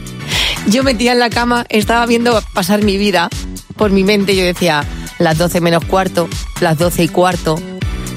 [0.68, 3.30] yo metía en la cama, estaba viendo pasar mi vida
[3.76, 4.36] por mi mente.
[4.36, 4.84] Yo decía,
[5.20, 6.28] las 12 menos cuarto,
[6.60, 7.60] las 12 y cuarto,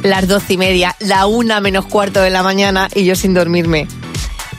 [0.03, 3.87] las 12 y media, la una menos cuarto de la mañana y yo sin dormirme.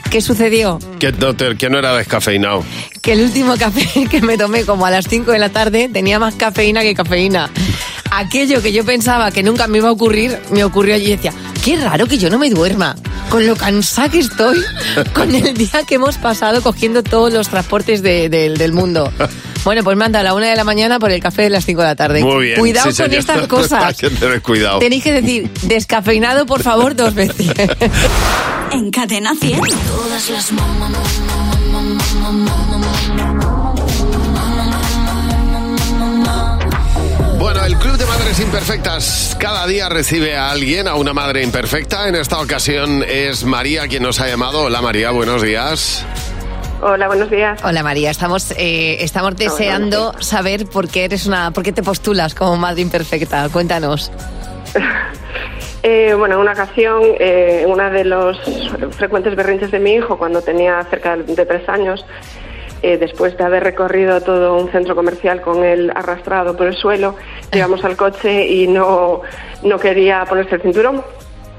[0.09, 0.79] ¿Qué sucedió?
[0.99, 2.63] Que no, te- que no era descafeinado.
[3.01, 6.17] Que el último café que me tomé como a las 5 de la tarde tenía
[6.19, 7.49] más cafeína que cafeína.
[8.11, 11.31] Aquello que yo pensaba que nunca me iba a ocurrir, me ocurrió allí y decía,
[11.63, 12.95] qué raro que yo no me duerma.
[13.29, 14.57] Con lo cansada que estoy,
[15.13, 19.13] con el día que hemos pasado cogiendo todos los transportes de- de- del mundo.
[19.63, 21.81] Bueno, pues manda a la una de la mañana por el café de las 5
[21.81, 22.23] de la tarde.
[22.23, 22.59] Muy bien.
[22.59, 23.19] Cuidado sí, con señor.
[23.19, 23.83] estas cosas.
[23.83, 24.79] Hay que tener cuidado.
[24.79, 27.51] Tenéis que decir, descafeinado, por favor, dos veces.
[28.71, 29.59] En Cadena 100.
[29.59, 30.51] Todas las
[37.39, 42.07] Bueno, el Club de Madres Imperfectas cada día recibe a alguien, a una madre imperfecta.
[42.07, 44.63] En esta ocasión es María quien nos ha llamado.
[44.63, 46.05] Hola María, buenos días.
[46.81, 47.61] Hola, buenos días.
[47.63, 52.33] Hola María, estamos, eh, estamos deseando saber por qué eres una, por qué te postulas
[52.33, 53.49] como madre imperfecta.
[53.49, 54.11] Cuéntanos.
[55.81, 58.37] Eh, bueno, en una ocasión, eh, en una de los
[58.97, 62.05] frecuentes berrinches de mi hijo, cuando tenía cerca de tres años,
[62.81, 67.15] eh, después de haber recorrido todo un centro comercial con él arrastrado por el suelo,
[67.53, 69.21] llegamos al coche y no,
[69.63, 71.01] no quería ponerse el cinturón.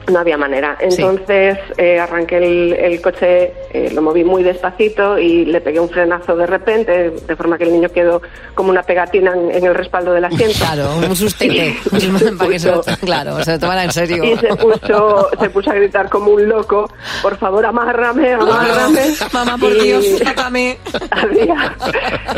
[0.09, 0.77] No había manera.
[0.81, 0.87] Sí.
[1.03, 5.89] Entonces eh, arranqué el, el coche, eh, lo moví muy despacito y le pegué un
[5.89, 8.23] frenazo de repente, de forma que el niño quedó
[8.55, 10.59] como una pegatina en, en el respaldo del asiento.
[10.59, 11.77] Claro, un sustete.
[12.39, 14.25] para que se lo, claro, se lo tomara en serio.
[14.25, 16.91] Y se puso, se puso a gritar como un loco,
[17.23, 19.15] por favor, amárrame, amárrame.
[19.33, 20.79] Mamá, por Y Dios, sácame.
[21.11, 21.77] A día,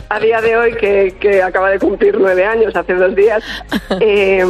[0.09, 3.43] a día de hoy, que, que acaba de cumplir nueve años, hace dos días,
[4.01, 4.45] eh,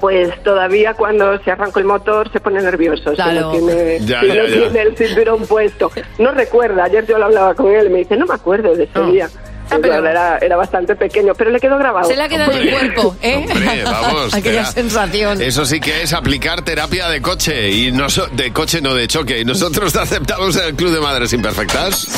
[0.00, 3.50] pues todavía cuando se arranca el motor se pone nervioso, si no Claro.
[3.52, 4.54] tiene, Ya, si ya, no ya.
[4.58, 5.90] tiene el cinturón puesto.
[6.18, 8.84] No recuerda, ayer yo lo hablaba con él y me dice, no me acuerdo de
[8.84, 9.28] ese día.
[9.70, 12.08] Ah, pero- era, era bastante pequeño, pero le quedó grabado.
[12.08, 13.44] Se le ha quedado en el cuerpo, ¿eh?
[13.52, 14.32] Hombre, vamos.
[14.32, 15.42] Aquella tera- sensación.
[15.42, 17.70] Eso sí que es aplicar terapia de coche.
[17.70, 19.40] y no so- De coche, no de choque.
[19.40, 22.08] Y nosotros te aceptamos en el Club de Madres Imperfectas.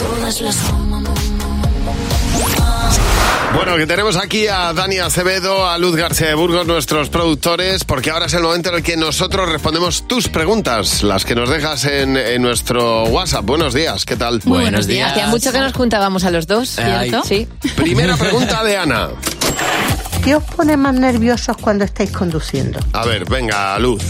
[3.54, 8.10] Bueno, que tenemos aquí a Dani Acevedo, a Luz García de Burgos, nuestros productores, porque
[8.10, 11.84] ahora es el momento en el que nosotros respondemos tus preguntas, las que nos dejas
[11.84, 13.44] en, en nuestro WhatsApp.
[13.44, 14.40] Buenos días, ¿qué tal?
[14.44, 15.10] Muy buenos días.
[15.10, 17.22] Hacía mucho que nos juntábamos a los dos, ¿cierto?
[17.24, 17.48] Sí.
[17.76, 19.08] Primera pregunta de Ana.
[20.24, 22.78] ¿Qué os pone más nerviosos cuando estáis conduciendo?
[22.92, 24.02] A ver, venga, Luz.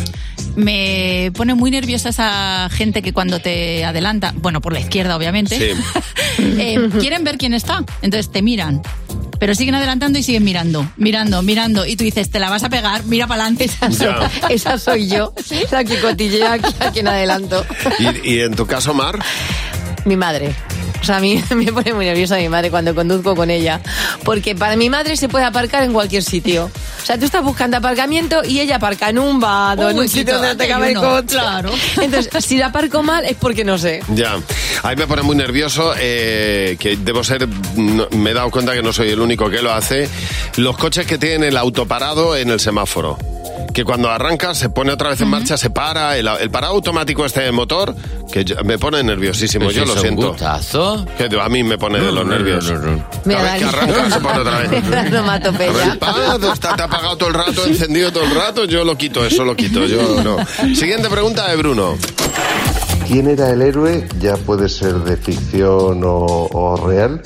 [0.57, 5.57] Me pone muy nerviosa esa gente que cuando te adelanta, bueno, por la izquierda obviamente,
[5.57, 5.81] Sí.
[6.39, 7.85] eh, quieren ver quién está.
[8.03, 8.83] Entonces te miran.
[9.39, 11.87] Pero siguen adelantando y siguen mirando, mirando, mirando.
[11.87, 13.71] Y tú dices, te la vas a pegar, mira para adelante.
[13.99, 14.31] Ya.
[14.51, 15.33] Esa soy yo,
[15.71, 17.65] la que cotillea aquí, aquí en adelanto.
[18.25, 19.19] ¿Y, y en tu caso, Mar?
[20.05, 20.55] Mi madre.
[21.01, 23.81] O sea, a mí me pone muy nerviosa mi madre cuando conduzco con ella.
[24.25, 26.71] Porque para mi madre se puede aparcar en cualquier sitio.
[27.03, 30.35] O sea, tú estás buscando aparcamiento y ella aparca en un vado, en un sitio
[30.35, 31.37] donde te cabe el uno, coche.
[31.37, 31.71] claro.
[32.01, 34.03] Entonces, si la aparco mal es porque no sé.
[34.15, 34.35] Ya,
[34.83, 38.75] a mí me pone muy nervioso, eh, que debo ser, no- me he dado cuenta
[38.75, 40.09] que no soy el único que lo hace,
[40.57, 43.19] los coches que tienen el autoparado en el semáforo.
[43.73, 47.25] Que cuando arranca se pone otra vez en marcha, se para, el, el parado automático
[47.25, 47.95] este motor,
[48.33, 50.29] que yo- me pone nerviosísimo, Pues yo lo un siento.
[50.31, 51.07] gustazo.
[51.17, 52.71] Que a mí me pone de los nervios.
[53.25, 53.79] Mira, Cada vez que Dani.
[53.93, 54.71] arranca se pone otra vez.
[55.13, 55.93] Onomatopeya.
[56.53, 59.45] Está, te ha apagado todo el rato, encendido todo el rato, yo lo quito, eso
[59.45, 60.37] lo quito, yo no.
[60.75, 61.97] Siguiente pregunta de Bruno.
[63.07, 66.17] ¿Quién era el héroe, ya puede ser de ficción o,
[66.53, 67.21] o real,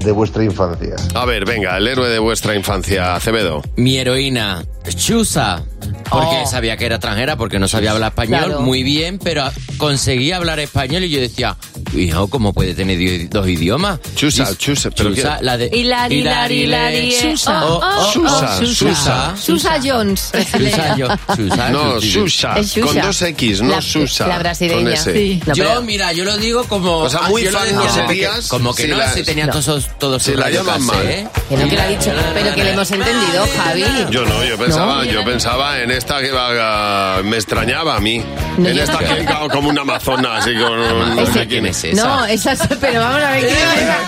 [0.00, 0.96] de vuestra infancia?
[1.14, 3.62] A ver, venga, el héroe de vuestra infancia, Acevedo.
[3.76, 4.64] Mi heroína,
[4.96, 5.62] Chusa.
[6.10, 6.46] Porque Oh.
[6.46, 8.60] sabía que era extranjera, porque no sabía hablar español Claro.
[8.62, 9.44] muy bien, pero
[9.76, 11.56] conseguía hablar español y yo decía,
[11.94, 14.00] hijo, ¿cómo puede tener dos idiomas?
[14.16, 15.66] Chusa, Y- chusa, pero Chusa, la de...
[15.72, 17.20] Hilari, hilari, hilari, eh.
[17.20, 17.64] Susa.
[17.66, 19.36] Oh, Oh, oh, oh, Susa, oh, Susa.
[19.36, 20.30] Susa Jones.
[20.32, 22.00] Susa, Susa, No.
[22.00, 24.26] Susa, con dos X, no La- Susa.
[24.26, 24.96] la brasileña.
[24.96, 25.40] Sí.
[25.46, 26.98] No, yo, mira, yo lo digo como...
[27.00, 29.52] O sea, muy fan no serías Como que si no, la- si tenía no.
[29.52, 31.06] todos, todos la llaman mal.
[31.06, 31.28] ¿eh?
[31.48, 33.84] Que no, que lo ha dicho, pero que le hemos entendido, Javi.
[34.10, 38.24] Yo no, yo pensaba, yo pensaba en esta que va, me extrañaba a mí.
[38.56, 39.02] No, en yo esta no.
[39.16, 41.16] que va como una amazona, así con...
[41.16, 43.98] No sé quién es No, esa es, pero vamos a ver quién es esa.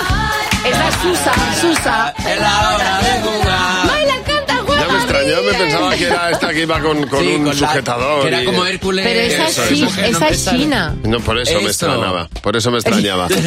[0.68, 2.14] Esa es Susa, Susa.
[2.18, 3.86] Es la hora de jugar.
[3.86, 4.82] Baila, canta, juega.
[4.82, 7.60] Ya me extrañó, me pensaba que era esta que iba con, con Sí, un con
[7.60, 8.22] la- sujetador.
[8.22, 9.06] que era y- como Hércules.
[9.06, 10.00] Pero esa es, Eso, chi- eso.
[10.02, 10.94] esa es China.
[11.04, 11.68] No, por eso, me Eso.
[11.70, 12.28] extrañaba.
[12.42, 13.24] Por eso me extrañaba.
[13.24, 13.40] A ver.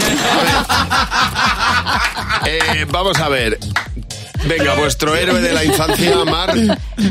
[2.77, 3.59] Eh, vamos a ver.
[4.47, 6.53] Venga, vuestro héroe de la infancia, Mar.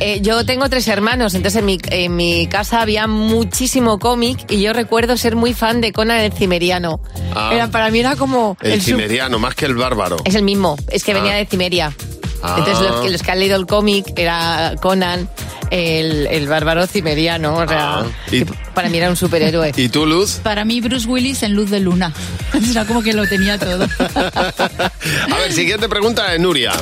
[0.01, 4.61] Eh, yo tengo tres hermanos, entonces en mi, en mi casa había muchísimo cómic y
[4.63, 7.01] yo recuerdo ser muy fan de Conan el Cimeriano.
[7.35, 7.51] Ah.
[7.55, 8.57] Era, para mí era como...
[8.61, 10.17] El su- cimeriano, más que el bárbaro.
[10.25, 11.37] Es el mismo, es que venía Ah.
[11.37, 11.93] de Cimeria.
[12.43, 12.57] Ah.
[12.59, 15.29] Entonces los, que- los que han leído el cómic era Conan,
[15.71, 18.07] el, el bárbaro cimeriano, o sea, Ah.
[18.31, 19.73] ¿Y, para mí era un superhéroe.
[19.77, 20.41] ¿Y tú, Luz?
[20.43, 22.13] Para mí, Bruce Willis en Luz de Luna.
[22.71, 23.87] Era como que lo tenía todo.
[25.33, 26.73] A ver, siguiente pregunta de Nuria.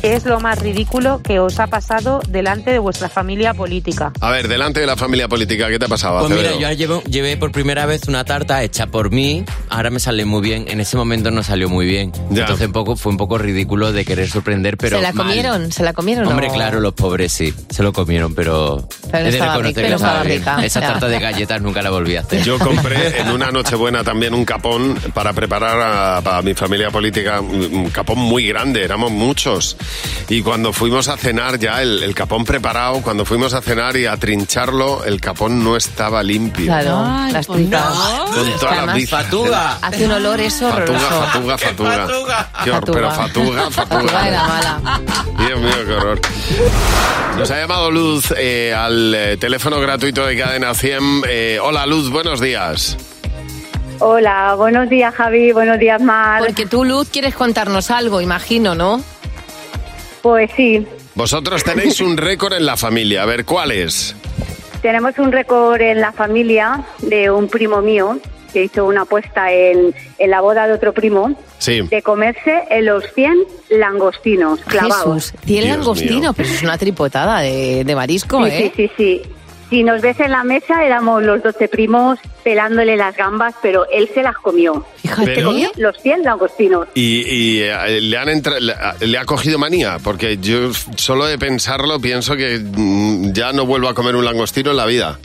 [0.00, 4.12] ¿Qué es lo más ridículo que os ha pasado delante de vuestra familia política?
[4.20, 6.20] A ver, delante de la familia política, ¿qué te ha pasado?
[6.20, 9.98] Pues mira, yo llevo- llevé por primera vez una tarta hecha por mí, ahora me
[9.98, 12.12] sale muy bien, en ese momento no salió muy bien.
[12.30, 15.26] Entonces un poco, fue un poco ridículo de querer sorprender, pero ¿Se la mal.
[15.26, 15.72] comieron?
[15.72, 16.28] ¿Se la comieron?
[16.28, 19.80] Hombre, o- claro, los pobres sí, se lo comieron, pero, Pero he de reconocer rica,
[19.82, 20.38] que estaba bien.
[20.38, 20.86] rica, Esa ya.
[20.92, 22.42] tarta de galletas nunca la volví a hacer.
[22.44, 27.40] Yo compré en una Nochebuena también un capón para preparar a, para mi familia política,
[27.40, 29.76] un capón muy grande, éramos muchos.
[30.28, 34.06] Y cuando fuimos a cenar ya, el, el capón preparado, cuando fuimos a cenar y
[34.06, 36.66] a trincharlo, el capón no estaba limpio.
[36.66, 37.84] Claro, las tripas.
[38.34, 39.18] Con toda la Además, biza.
[39.82, 42.06] Hace un olor eso Fatuga, fatuga, fatuga.
[42.64, 44.28] Qué pero fatuga, Fatuga fatuga.
[44.28, 44.80] era mala.
[45.46, 46.20] Dios mío, qué horror.
[47.38, 51.22] Nos ha llamado Luz eh, al eh, teléfono gratuito de Cadena 100.
[51.28, 52.96] Eh, hola Luz, buenos días.
[54.00, 56.40] Hola, buenos días Javi, buenos días Mar.
[56.44, 59.02] Porque tú, Luz, quieres contarnos algo, imagino, ¿no?
[60.22, 63.22] Pues sí, Vosotros tenéis un récord en la familia.
[63.22, 64.14] A ver, ¿cuál es?
[64.82, 68.18] tenemos un récord en la familia de un primo mío
[68.52, 71.80] que hizo una apuesta en, en la boda de otro primo Sí.
[71.82, 73.36] de comerse en los 100
[73.70, 75.30] langostinos clavados.
[75.32, 76.32] Jesús, 100 Dios langostinos, mío.
[76.36, 78.72] pero es una tripotada de, de marisco, Sí, ¿eh?
[78.76, 79.22] sí, sí, sí.
[79.70, 84.08] Si nos ves en la mesa, éramos los 12 primos pelándole las gambas, pero él
[84.14, 84.86] se las comió.
[85.02, 85.34] Fíjate.
[85.34, 86.88] Se comió los 100 langostinos.
[86.94, 88.74] Y, y, eh, le, han entra- le,
[89.06, 93.88] le ha cogido manía, porque yo solo de pensarlo pienso que mm, ya no vuelvo
[93.88, 95.18] a comer un langostino en la vida.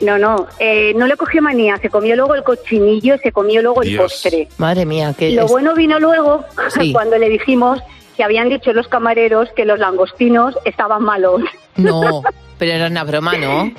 [0.00, 3.82] No, no, eh, no le cogió manía, se comió luego el cochinillo, se comió luego
[3.82, 4.02] el Dios.
[4.02, 4.48] postre.
[4.58, 6.44] Madre mía, que Lo es- bueno vino luego
[6.74, 6.92] Sí.
[6.92, 7.78] cuando le dijimos
[8.16, 11.42] que habían dicho los camareros que los langostinos estaban malos.
[11.76, 12.22] No,
[12.60, 13.72] pero era una broma, ¿no?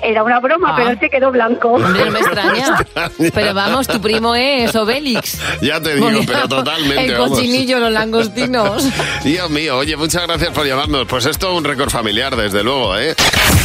[0.00, 0.74] Era una broma, Ah.
[0.76, 1.70] pero él se quedó blanco.
[1.70, 2.84] Hombre, no me extraña.
[3.34, 5.40] Pero vamos, tu primo es Obélix.
[5.60, 7.06] Ya te digo, Porque pero totalmente.
[7.06, 7.30] El vamos.
[7.30, 8.84] cochinillo, los langostinos.
[9.24, 11.04] Dios mío, oye, muchas gracias por llamarnos.
[11.08, 13.16] Pues esto es un récord familiar, desde luego, ¿eh?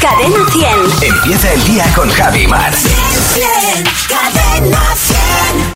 [0.02, 1.14] Cadena 100.
[1.14, 2.74] Empieza el día con Javi Mar.
[4.10, 5.64] Cadena 100.